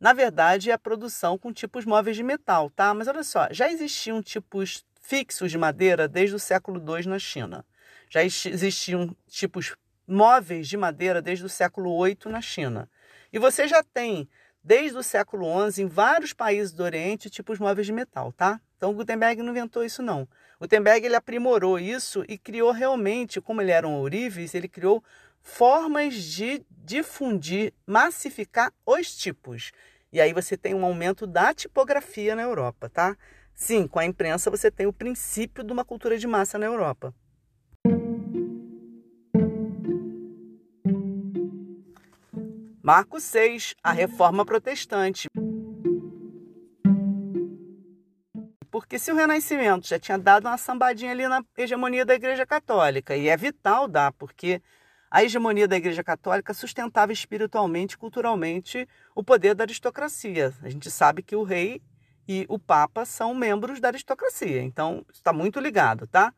[0.00, 2.92] na verdade, é a produção com tipos móveis de metal, tá?
[2.92, 7.64] Mas olha só, já existiam tipos fixos de madeira desde o século II na China.
[8.10, 12.90] Já existiam tipos móveis de madeira desde o século VIII na China.
[13.32, 14.28] E você já tem,
[14.62, 18.60] desde o século XI, em vários países do Oriente, tipos móveis de metal, tá?
[18.76, 20.28] Então, Gutenberg não inventou isso, não.
[20.60, 25.02] Gutenberg ele aprimorou isso e criou realmente, como ele eram ourives, ele criou
[25.40, 29.72] formas de difundir, massificar os tipos.
[30.12, 33.16] E aí você tem um aumento da tipografia na Europa, tá?
[33.54, 37.14] Sim, com a imprensa você tem o princípio de uma cultura de massa na Europa.
[42.82, 45.28] Marco 6, a reforma protestante.
[48.68, 53.16] Porque se o Renascimento já tinha dado uma sambadinha ali na hegemonia da Igreja Católica,
[53.16, 54.60] e é vital dar, porque
[55.08, 60.52] a hegemonia da Igreja Católica sustentava espiritualmente e culturalmente o poder da aristocracia.
[60.60, 61.80] A gente sabe que o rei
[62.26, 66.34] e o papa são membros da aristocracia, então está muito ligado, tá?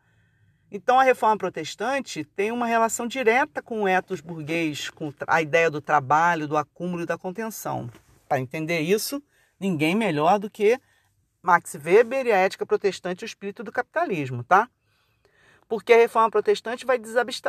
[0.76, 5.70] Então a reforma protestante tem uma relação direta com o ethos burguês, com a ideia
[5.70, 7.88] do trabalho, do acúmulo e da contenção.
[8.28, 9.22] Para entender isso,
[9.60, 10.76] ninguém melhor do que
[11.40, 14.68] Max Weber e a ética protestante e o espírito do capitalismo, tá?
[15.68, 17.00] porque a reforma protestante vai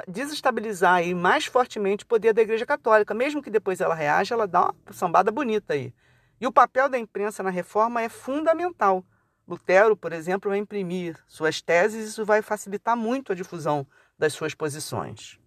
[0.07, 3.13] desestabilizar aí mais fortemente o poder da Igreja Católica.
[3.15, 5.91] Mesmo que depois ela reaja, ela dá uma sambada bonita aí.
[6.39, 9.03] E o papel da imprensa na reforma é fundamental.
[9.47, 13.86] Lutero, por exemplo, vai imprimir suas teses e isso vai facilitar muito a difusão
[14.17, 15.39] das suas posições.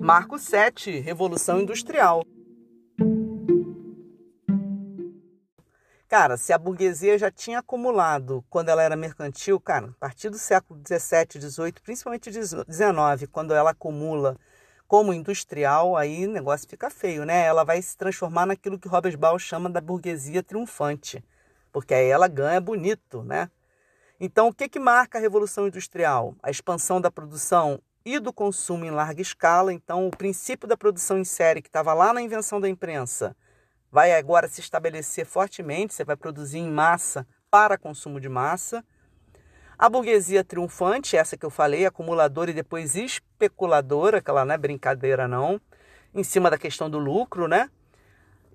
[0.00, 2.24] Marco 7, Revolução Industrial.
[6.08, 10.36] Cara, se a burguesia já tinha acumulado quando ela era mercantil, cara, a partir do
[10.36, 14.36] século XVII, XVIII, principalmente XIX, quando ela acumula
[14.92, 17.46] como industrial, aí o negócio fica feio, né?
[17.46, 21.24] Ela vai se transformar naquilo que Robert Ball chama da burguesia triunfante,
[21.72, 23.50] porque aí ela ganha bonito, né?
[24.20, 26.36] Então, o que, que marca a Revolução Industrial?
[26.42, 29.72] A expansão da produção e do consumo em larga escala.
[29.72, 33.34] Então, o princípio da produção em série, que estava lá na invenção da imprensa,
[33.90, 35.94] vai agora se estabelecer fortemente.
[35.94, 38.84] Você vai produzir em massa para consumo de massa.
[39.82, 45.26] A burguesia triunfante, essa que eu falei, acumuladora e depois especuladora, aquela não é brincadeira
[45.26, 45.60] não,
[46.14, 47.68] em cima da questão do lucro, né?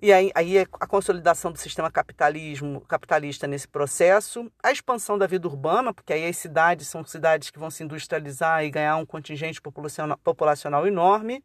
[0.00, 5.46] E aí, aí a consolidação do sistema capitalismo, capitalista nesse processo, a expansão da vida
[5.46, 9.60] urbana, porque aí as cidades são cidades que vão se industrializar e ganhar um contingente
[9.60, 11.44] populacional, populacional enorme,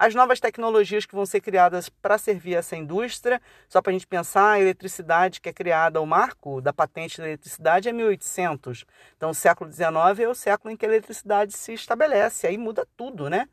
[0.00, 4.06] as novas tecnologias que vão ser criadas para servir essa indústria, só para a gente
[4.06, 8.86] pensar, a eletricidade que é criada, o marco da patente da eletricidade é 1800.
[9.14, 12.88] Então, o século XIX é o século em que a eletricidade se estabelece, aí muda
[12.96, 13.46] tudo, né?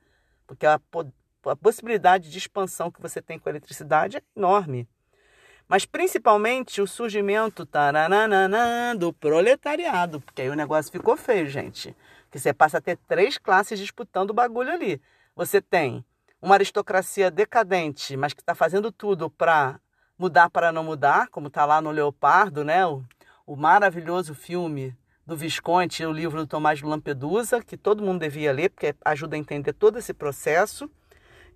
[0.48, 0.80] Porque a
[1.46, 4.88] a possibilidade de expansão que você tem com a eletricidade é enorme.
[5.68, 7.68] Mas principalmente o surgimento
[8.98, 11.96] do proletariado, porque aí o negócio ficou feio, gente.
[12.32, 15.02] Que você passa a ter três classes disputando o bagulho ali.
[15.36, 16.06] Você tem
[16.42, 19.80] uma aristocracia decadente, mas que está fazendo tudo para
[20.18, 22.86] mudar para não mudar, como está lá no Leopardo, né?
[22.86, 23.04] O,
[23.46, 24.96] o maravilhoso filme
[25.26, 29.36] do Visconde, o livro do Tomás de Lampedusa, que todo mundo devia ler, porque ajuda
[29.36, 30.90] a entender todo esse processo.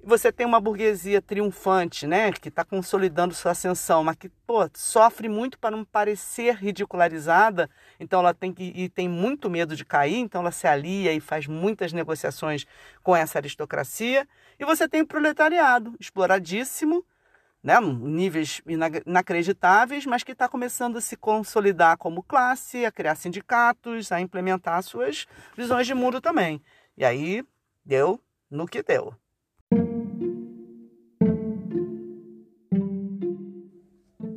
[0.04, 5.30] Você tem uma burguesia triunfante, né, que está consolidando sua ascensão, mas que pô, sofre
[5.30, 10.18] muito para não parecer ridicularizada, então ela tem que e tem muito medo de cair,
[10.18, 12.66] então ela se alia e faz muitas negociações
[13.04, 14.28] com essa aristocracia.
[14.60, 17.06] E você tem o proletariado, exploradíssimo,
[17.64, 18.60] né, níveis
[19.06, 24.82] inacreditáveis, mas que está começando a se consolidar como classe, a criar sindicatos, a implementar
[24.82, 26.60] suas visões de mundo também.
[26.98, 27.46] E aí
[27.86, 29.21] deu no que deu.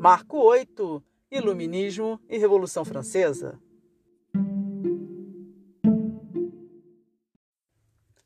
[0.05, 3.59] Marco 8 Iluminismo e Revolução Francesa.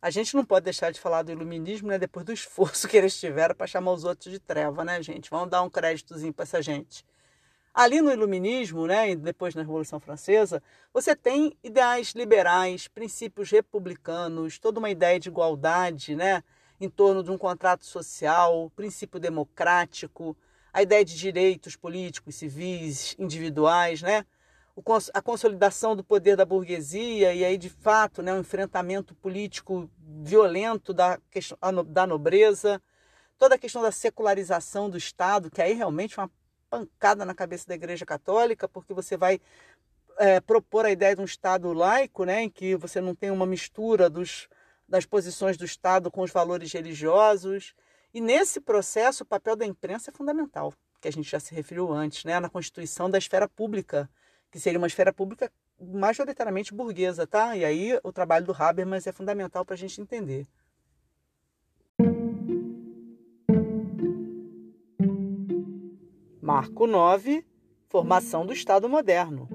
[0.03, 1.97] A gente não pode deixar de falar do iluminismo, né?
[1.97, 5.31] Depois do esforço que eles tiveram para chamar os outros de treva, né, gente?
[5.31, 7.07] Vamos dar um créditozinho para essa gente.
[7.73, 10.61] Ali no iluminismo, né, e depois na Revolução Francesa,
[10.93, 16.43] você tem ideais liberais, princípios republicanos, toda uma ideia de igualdade, né,
[16.81, 20.37] em torno de um contrato social, princípio democrático,
[20.72, 24.24] a ideia de direitos políticos, civis, individuais, né?
[25.12, 29.90] a consolidação do poder da burguesia e aí de fato né, um enfrentamento político
[30.22, 32.81] violento da, questão, da nobreza,
[33.37, 36.31] toda a questão da secularização do Estado, que aí realmente é uma
[36.70, 39.40] pancada na cabeça da Igreja Católica, porque você vai
[40.18, 43.46] é, propor a ideia de um Estado laico, né, em que você não tem uma
[43.46, 44.48] mistura dos,
[44.88, 47.74] das posições do Estado com os valores religiosos.
[48.18, 51.92] E nesse processo, o papel da imprensa é fundamental, que a gente já se referiu
[51.92, 52.40] antes, né?
[52.40, 54.11] na constituição da esfera pública,
[54.50, 57.57] que seria uma esfera pública majoritariamente burguesa, tá?
[57.57, 60.48] E aí o trabalho do Habermas é fundamental para a gente entender.
[66.42, 67.46] Marco 9
[67.87, 69.48] Formação do Estado moderno.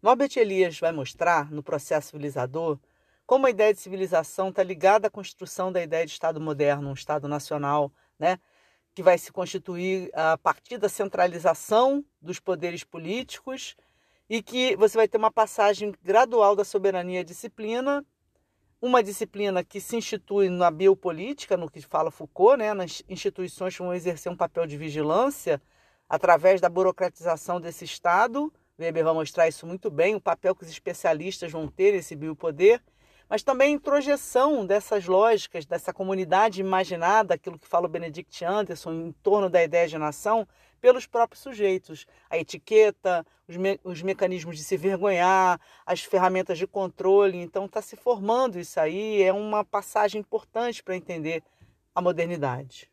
[0.00, 2.78] Norbert Elias vai mostrar, no processo civilizador,
[3.32, 6.92] como a ideia de civilização está ligada à construção da ideia de Estado moderno, um
[6.92, 8.38] Estado nacional, né?
[8.94, 13.74] que vai se constituir a partir da centralização dos poderes políticos
[14.28, 18.04] e que você vai ter uma passagem gradual da soberania à disciplina,
[18.82, 22.74] uma disciplina que se institui na biopolítica, no que fala Foucault, né?
[22.74, 25.58] nas instituições que vão exercer um papel de vigilância
[26.06, 28.52] através da burocratização desse Estado.
[28.78, 32.82] Weber vai mostrar isso muito bem, o papel que os especialistas vão ter esse biopoder
[33.32, 39.12] mas também introjeção dessas lógicas, dessa comunidade imaginada, aquilo que fala o Benedict Anderson, em
[39.22, 40.46] torno da ideia de nação,
[40.82, 42.04] pelos próprios sujeitos.
[42.28, 47.38] A etiqueta, os, me os mecanismos de se vergonhar, as ferramentas de controle.
[47.38, 51.42] Então, está se formando isso aí, é uma passagem importante para entender
[51.94, 52.90] a modernidade.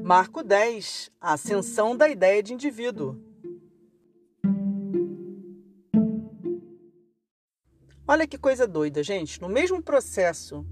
[0.00, 3.31] Marco 10 A ascensão da ideia de indivíduo.
[8.12, 9.40] Olha que coisa doida, gente.
[9.40, 10.66] No mesmo processo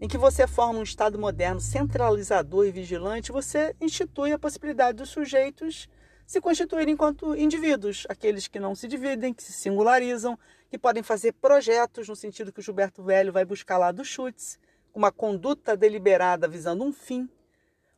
[0.00, 5.10] em que você forma um Estado moderno centralizador e vigilante, você institui a possibilidade dos
[5.10, 5.86] sujeitos
[6.26, 10.38] se constituírem enquanto indivíduos, aqueles que não se dividem, que se singularizam,
[10.70, 14.58] que podem fazer projetos no sentido que o Gilberto Velho vai buscar lá do Schutz,
[14.90, 17.28] com uma conduta deliberada visando um fim.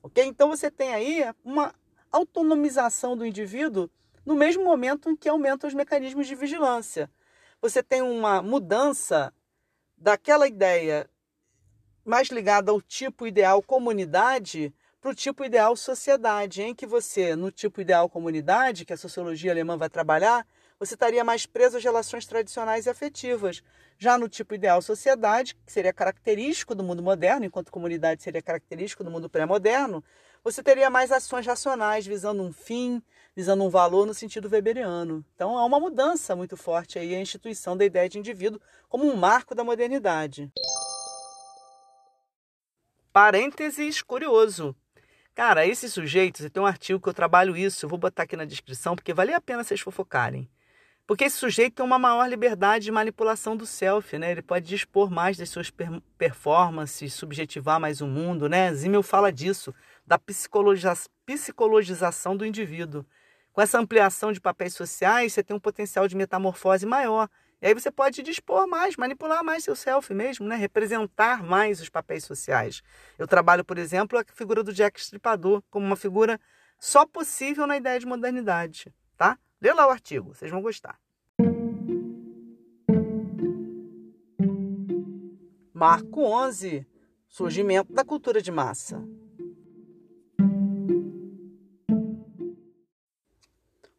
[0.03, 0.25] Ok?
[0.25, 1.73] Então você tem aí uma
[2.11, 3.89] autonomização do indivíduo
[4.27, 7.09] no mesmo momento em que aumentam os mecanismos de vigilância.
[7.63, 9.35] Você tem uma mudança
[9.95, 11.11] daquela ideia
[12.03, 17.51] mais ligada ao tipo ideal comunidade para o tipo ideal sociedade, em que você, no
[17.51, 20.47] tipo ideal comunidade, que a sociologia alemã vai trabalhar,
[20.79, 23.63] você estaria mais preso às relações tradicionais e afetivas.
[23.99, 29.05] Já no tipo ideal sociedade, que seria característico do mundo moderno, enquanto comunidade seria característico
[29.05, 30.03] do mundo pré-moderno,
[30.43, 33.03] você teria mais ações racionais, visando um fim,
[33.41, 35.25] visando um valor no sentido weberiano.
[35.35, 39.17] Então há uma mudança muito forte aí a instituição da ideia de indivíduo como um
[39.17, 40.53] marco da modernidade.
[43.11, 44.77] Parênteses curioso.
[45.35, 48.45] Cara, esses sujeitos, tem um artigo que eu trabalho isso, eu vou botar aqui na
[48.45, 50.47] descrição, porque vale a pena vocês fofocarem.
[51.07, 54.33] Porque esse sujeito tem uma maior liberdade de manipulação do self, né?
[54.33, 55.73] Ele pode dispor mais das suas
[56.19, 58.73] performances, subjetivar mais o mundo, né?
[58.75, 59.75] Zimmel fala disso,
[60.07, 60.19] da
[61.27, 63.07] psicologização do indivíduo.
[63.53, 67.29] Com essa ampliação de papéis sociais, você tem um potencial de metamorfose maior.
[67.61, 70.57] E aí você pode dispor mais, manipular mais seu self mesmo, né?
[70.57, 72.83] representar mais os papéis sociais.
[73.19, 76.41] Eu trabalho, por exemplo, a figura do Jack Stripador como uma figura
[76.79, 78.95] só possível na ideia de modernidade.
[79.17, 79.39] Tá?
[79.61, 80.99] Lê lá o artigo, vocês vão gostar.
[85.75, 86.87] Marco 11.
[87.29, 89.03] Surgimento da cultura de massa.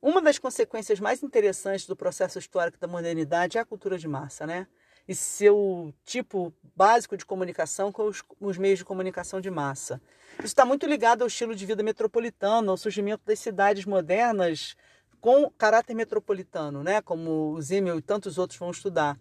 [0.02, 4.48] Uma das consequências mais interessantes do processo histórico da modernidade é a cultura de massa,
[4.48, 4.66] né?
[5.08, 10.02] E seu tipo básico de comunicação com os, os meios de comunicação de massa.
[10.40, 14.76] Isso está muito ligado ao estilo de vida metropolitano, ao surgimento das cidades modernas
[15.20, 17.00] com caráter metropolitano, né?
[17.02, 19.20] Como o Zimmel e tantos outros vão estudar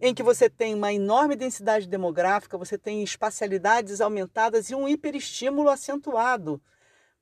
[0.00, 5.70] em que você tem uma enorme densidade demográfica, você tem espacialidades aumentadas e um hiperestímulo
[5.70, 6.60] acentuado.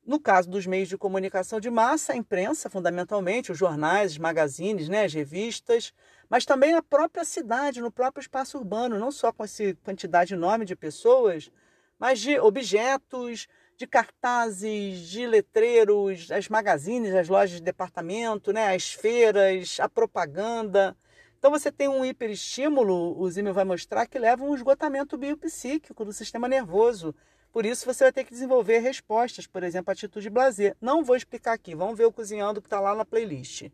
[0.05, 4.89] No caso dos meios de comunicação de massa, a imprensa, fundamentalmente, os jornais, os magazines,
[4.89, 5.93] né, as revistas,
[6.29, 10.65] mas também a própria cidade, no próprio espaço urbano, não só com essa quantidade enorme
[10.65, 11.49] de pessoas,
[11.97, 13.47] mas de objetos,
[13.77, 20.97] de cartazes, de letreiros, as magazines, as lojas de departamento, né, as feiras, a propaganda.
[21.39, 26.03] Então você tem um hiperestímulo, o Zimmer vai mostrar, que leva a um esgotamento biopsíquico
[26.03, 27.15] do sistema nervoso,
[27.53, 30.75] por isso você vai ter que desenvolver respostas, por exemplo, atitude blazer.
[30.81, 33.69] Não vou explicar aqui, vamos ver o cozinhando que está lá na playlist.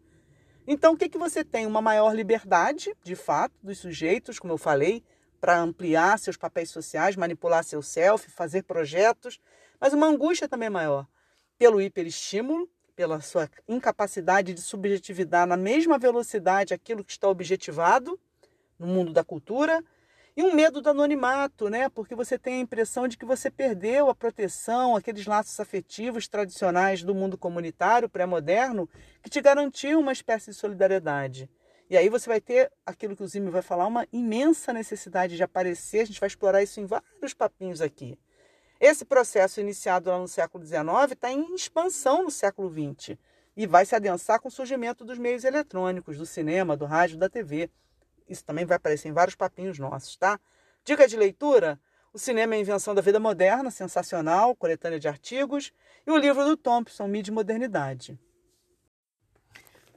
[0.67, 1.65] Então, o que, que você tem?
[1.65, 5.01] Uma maior liberdade, de fato, dos sujeitos, como eu falei,
[5.39, 9.39] para ampliar seus papéis sociais, manipular seu self, fazer projetos,
[9.79, 11.07] mas uma angústia também maior,
[11.57, 18.19] pelo hiperestímulo, pela sua incapacidade de subjetividade na mesma velocidade aquilo que está objetivado
[18.77, 19.81] no mundo da cultura
[20.35, 21.89] e um medo do anonimato, né?
[21.89, 27.03] Porque você tem a impressão de que você perdeu a proteção, aqueles laços afetivos tradicionais
[27.03, 28.87] do mundo comunitário pré-moderno
[29.21, 31.49] que te garantiam uma espécie de solidariedade.
[31.89, 35.43] E aí você vai ter aquilo que o Zimmer vai falar, uma imensa necessidade de
[35.43, 36.01] aparecer.
[36.01, 38.17] A gente vai explorar isso em vários papinhos aqui.
[38.79, 40.79] Esse processo iniciado lá no século XIX
[41.11, 43.17] está em expansão no século XX
[43.57, 47.27] e vai se adensar com o surgimento dos meios eletrônicos, do cinema, do rádio, da
[47.27, 47.69] TV.
[48.29, 50.39] Isso também vai aparecer em vários papinhos nossos, tá?
[50.85, 51.79] Dica de leitura:
[52.13, 55.73] O Cinema é a Invenção da Vida Moderna, sensacional, coletânea de artigos,
[56.05, 58.19] e o livro do Thompson, Mídia e Modernidade.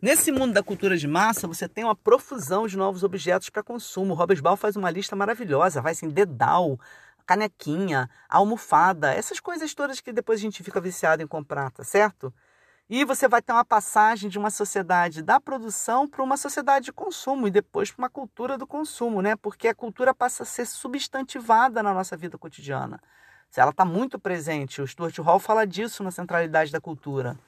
[0.00, 4.14] Nesse mundo da cultura de massa, você tem uma profusão de novos objetos para consumo.
[4.14, 6.76] O Ball faz uma lista maravilhosa, vai assim, dedal,
[7.24, 12.34] canequinha, almofada, essas coisas todas que depois a gente fica viciado em comprar, tá certo?
[12.94, 16.92] E você vai ter uma passagem de uma sociedade da produção para uma sociedade de
[16.92, 19.34] consumo e depois para uma cultura do consumo, né?
[19.34, 23.00] Porque a cultura passa a ser substantivada na nossa vida cotidiana.
[23.56, 24.82] Ela está muito presente.
[24.82, 27.38] O Stuart Hall fala disso na centralidade da cultura.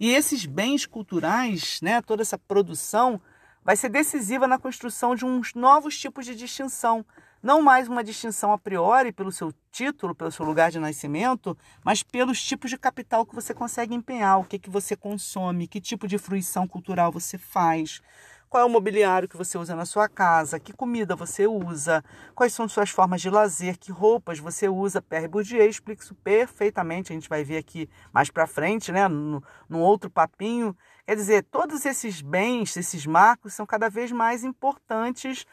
[0.00, 3.20] E esses bens culturais, né, toda essa produção,
[3.62, 7.04] vai ser decisiva na construção de uns novos tipos de distinção
[7.42, 12.02] não mais uma distinção a priori pelo seu título, pelo seu lugar de nascimento, mas
[12.02, 16.08] pelos tipos de capital que você consegue empenhar, o que, que você consome, que tipo
[16.08, 18.00] de fruição cultural você faz,
[18.48, 22.02] qual é o mobiliário que você usa na sua casa, que comida você usa,
[22.34, 25.02] quais são suas formas de lazer, que roupas você usa.
[25.02, 29.42] Pierre Bourdieu explica isso perfeitamente, a gente vai ver aqui mais para frente, né, no,
[29.68, 30.74] no outro papinho.
[31.06, 35.46] Quer dizer, todos esses bens, esses marcos são cada vez mais importantes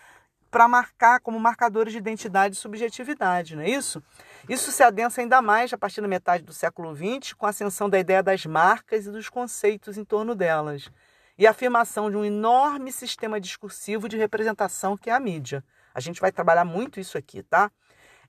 [0.55, 4.01] para marcar como marcadores de identidade e subjetividade, não é isso?
[4.47, 7.89] Isso se adensa ainda mais a partir da metade do século XX, com a ascensão
[7.89, 10.89] da ideia das marcas e dos conceitos em torno delas,
[11.37, 15.61] e a afirmação de um enorme sistema discursivo de representação que é a mídia.
[15.93, 17.69] A gente vai trabalhar muito isso aqui, tá?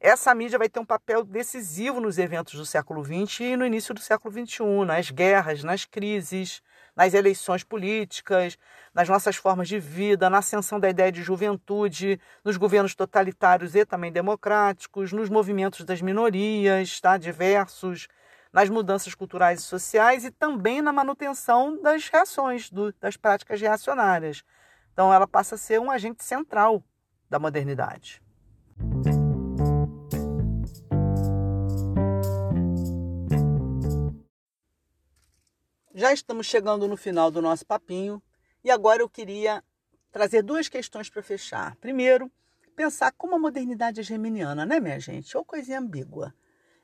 [0.01, 3.95] Essa mídia vai ter um papel decisivo nos eventos do século XX e no início
[3.95, 6.61] do século XXI, nas guerras, nas crises,
[6.97, 8.57] nas eleições políticas,
[8.95, 13.85] nas nossas formas de vida, na ascensão da ideia de juventude, nos governos totalitários e
[13.85, 17.19] também democráticos, nos movimentos das minorias, tá?
[17.19, 18.09] diversos,
[18.51, 24.43] nas mudanças culturais e sociais e também na manutenção das reações, do, das práticas reacionárias.
[24.95, 26.83] Então, ela passa a ser um agente central
[27.29, 28.23] da modernidade.
[35.99, 38.23] Já estamos chegando no final do nosso papinho
[38.63, 39.65] e agora eu queria
[40.13, 41.75] trazer duas questões para fechar.
[41.77, 42.31] Primeiro,
[42.77, 45.35] pensar como a modernidade é geminiana, né, minha gente?
[45.35, 46.35] Ou coisinha ambígua.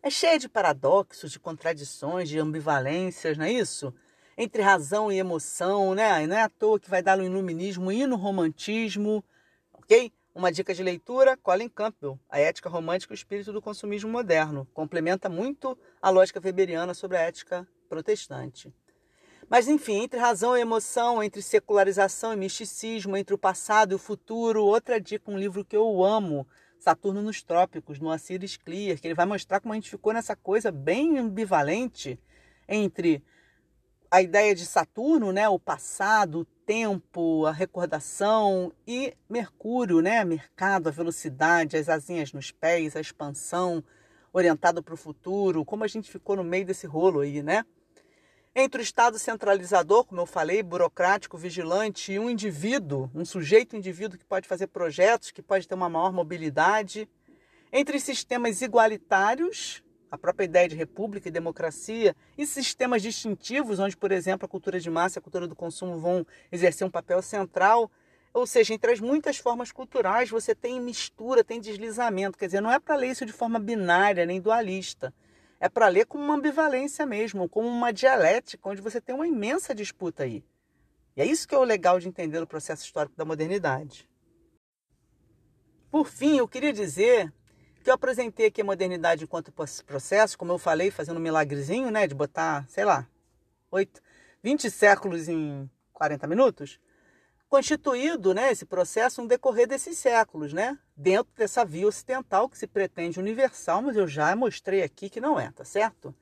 [0.02, 3.92] É cheia de paradoxos, de contradições, de ambivalências, não é isso?
[4.34, 6.24] Entre razão e emoção, né?
[6.24, 9.22] E não é à toa que vai dar no iluminismo e no romantismo,
[9.74, 10.10] ok?
[10.34, 14.66] Uma dica de leitura, Colin Campbell, A Ética Romântica e o Espírito do Consumismo Moderno.
[14.72, 18.72] Complementa muito a lógica weberiana sobre a ética protestante.
[19.52, 23.98] Mas, enfim, entre razão e emoção, entre secularização e misticismo, entre o passado e o
[23.98, 26.48] futuro, outra dica, um livro que eu amo,
[26.78, 30.34] Saturno nos Trópicos, no Aciris Clear, que ele vai mostrar como a gente ficou nessa
[30.34, 32.18] coisa bem ambivalente
[32.66, 33.22] entre
[34.10, 40.88] a ideia de Saturno, né, o passado, o tempo, a recordação e Mercúrio, né, mercado,
[40.88, 43.84] a velocidade, as asinhas nos pés, a expansão
[44.32, 47.66] orientada para o futuro, como a gente ficou no meio desse rolo aí, né?
[48.54, 54.18] Entre o Estado centralizador, como eu falei, burocrático, vigilante, e um indivíduo, um sujeito indivíduo
[54.18, 57.08] que pode fazer projetos, que pode ter uma maior mobilidade,
[57.72, 64.12] entre sistemas igualitários, a própria ideia de república e democracia, e sistemas distintivos, onde, por
[64.12, 67.90] exemplo, a cultura de massa e a cultura do consumo vão exercer um papel central,
[68.34, 72.70] ou seja, entre as muitas formas culturais você tem mistura, tem deslizamento, quer dizer, não
[72.70, 75.14] é para ler isso de forma binária nem dualista
[75.62, 79.72] é para ler com uma ambivalência mesmo, como uma dialética, onde você tem uma imensa
[79.72, 80.44] disputa aí.
[81.16, 84.10] E é isso que é o legal de entender o processo histórico da modernidade.
[85.88, 87.32] Por fim, eu queria dizer
[87.84, 89.52] que eu apresentei aqui a modernidade enquanto
[89.86, 93.06] processo, como eu falei, fazendo um milagrezinho, né, de botar, sei lá,
[93.70, 94.02] 8,
[94.42, 96.80] 20 séculos em 40 minutos
[97.52, 102.66] constituído né, esse processo no decorrer desses séculos, né, dentro dessa via ocidental que se
[102.66, 106.14] pretende universal, mas eu já mostrei aqui que não é, tá certo?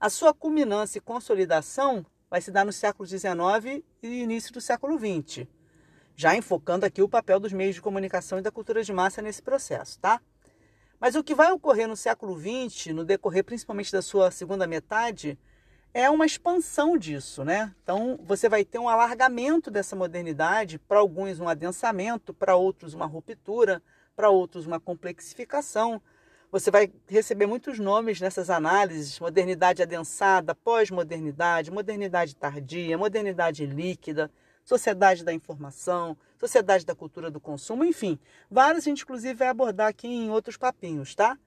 [0.00, 4.98] A sua culminância e consolidação vai se dar no século XIX e início do século
[4.98, 5.46] XX,
[6.16, 9.40] já enfocando aqui o papel dos meios de comunicação e da cultura de massa nesse
[9.40, 10.20] processo, tá?
[10.98, 15.38] Mas o que vai ocorrer no século XX, no decorrer principalmente da sua segunda metade,
[15.94, 17.74] é uma expansão disso, né?
[17.82, 23.06] Então você vai ter um alargamento dessa modernidade, para alguns um adensamento, para outros uma
[23.06, 23.82] ruptura,
[24.16, 26.00] para outros uma complexificação.
[26.50, 34.30] Você vai receber muitos nomes nessas análises: modernidade adensada, pós-modernidade, modernidade tardia, modernidade líquida,
[34.64, 38.18] sociedade da informação, sociedade da cultura do consumo, enfim,
[38.50, 41.38] vários a gente inclusive vai abordar aqui em outros papinhos, tá?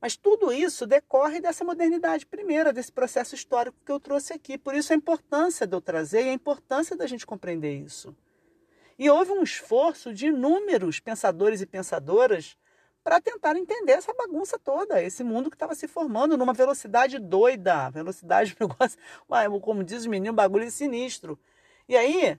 [0.00, 4.56] Mas tudo isso decorre dessa modernidade primeira, desse processo histórico que eu trouxe aqui.
[4.56, 8.14] Por isso a importância de eu trazer e a importância da gente compreender isso.
[8.98, 12.56] E houve um esforço de inúmeros pensadores e pensadoras
[13.02, 17.88] para tentar entender essa bagunça toda, esse mundo que estava se formando numa velocidade doida,
[17.90, 18.98] velocidade, negócio,
[19.62, 21.38] como diz o menino, bagulho sinistro.
[21.88, 22.38] E aí,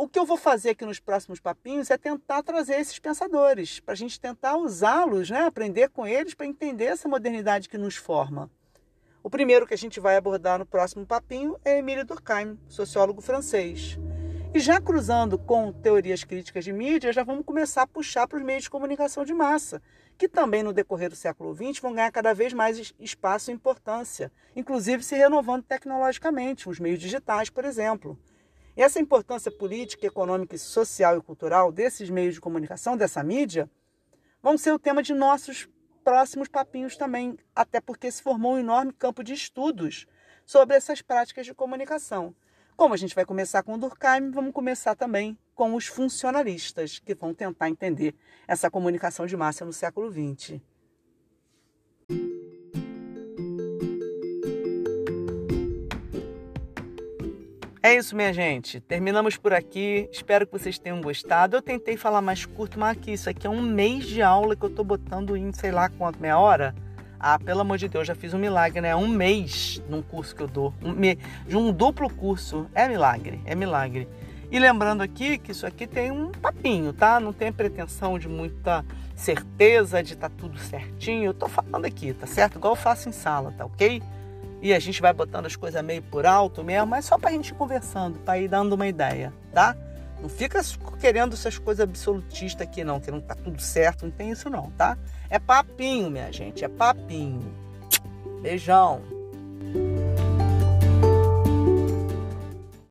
[0.00, 3.94] o que eu vou fazer aqui nos próximos papinhos é tentar trazer esses pensadores, para
[3.94, 5.40] a gente tentar usá-los, né?
[5.40, 8.48] aprender com eles para entender essa modernidade que nos forma.
[9.24, 13.98] O primeiro que a gente vai abordar no próximo papinho é Emílio Durkheim, sociólogo francês.
[14.54, 18.44] E já cruzando com teorias críticas de mídia, já vamos começar a puxar para os
[18.44, 19.82] meios de comunicação de massa,
[20.16, 24.30] que também no decorrer do século XX vão ganhar cada vez mais espaço e importância,
[24.54, 28.16] inclusive se renovando tecnologicamente, os meios digitais, por exemplo.
[28.78, 33.68] Essa importância política, econômica, social e cultural desses meios de comunicação, dessa mídia,
[34.40, 35.68] vão ser o tema de nossos
[36.04, 40.06] próximos papinhos também, até porque se formou um enorme campo de estudos
[40.46, 42.32] sobre essas práticas de comunicação.
[42.76, 47.34] Como a gente vai começar com Durkheim, vamos começar também com os funcionalistas, que vão
[47.34, 48.14] tentar entender
[48.46, 50.60] essa comunicação de massa no século XX.
[57.80, 58.80] É isso, minha gente.
[58.80, 60.08] Terminamos por aqui.
[60.12, 61.56] Espero que vocês tenham gostado.
[61.56, 64.64] Eu tentei falar mais curto, mas aqui, isso aqui é um mês de aula que
[64.64, 66.74] eu tô botando em sei lá quanto, meia hora.
[67.20, 68.96] Ah, pelo amor de Deus, já fiz um milagre, né?
[68.96, 70.74] Um mês num curso que eu dou.
[70.82, 70.94] Um,
[71.46, 72.68] de um duplo curso.
[72.74, 74.08] É milagre, é milagre.
[74.50, 77.20] E lembrando aqui que isso aqui tem um papinho, tá?
[77.20, 81.26] Não tem pretensão de muita certeza de estar tá tudo certinho.
[81.26, 82.58] Eu tô falando aqui, tá certo?
[82.58, 84.02] Igual eu faço em sala, tá ok?
[84.60, 87.50] E a gente vai botando as coisas meio por alto mesmo, mas só pra gente
[87.50, 89.76] ir conversando, pra ir dando uma ideia, tá?
[90.20, 90.60] Não fica
[91.00, 94.70] querendo essas coisas absolutistas aqui não, que não tá tudo certo, não tem isso não,
[94.72, 94.98] tá?
[95.30, 97.54] É papinho, minha gente, é papinho.
[98.42, 99.02] Beijão.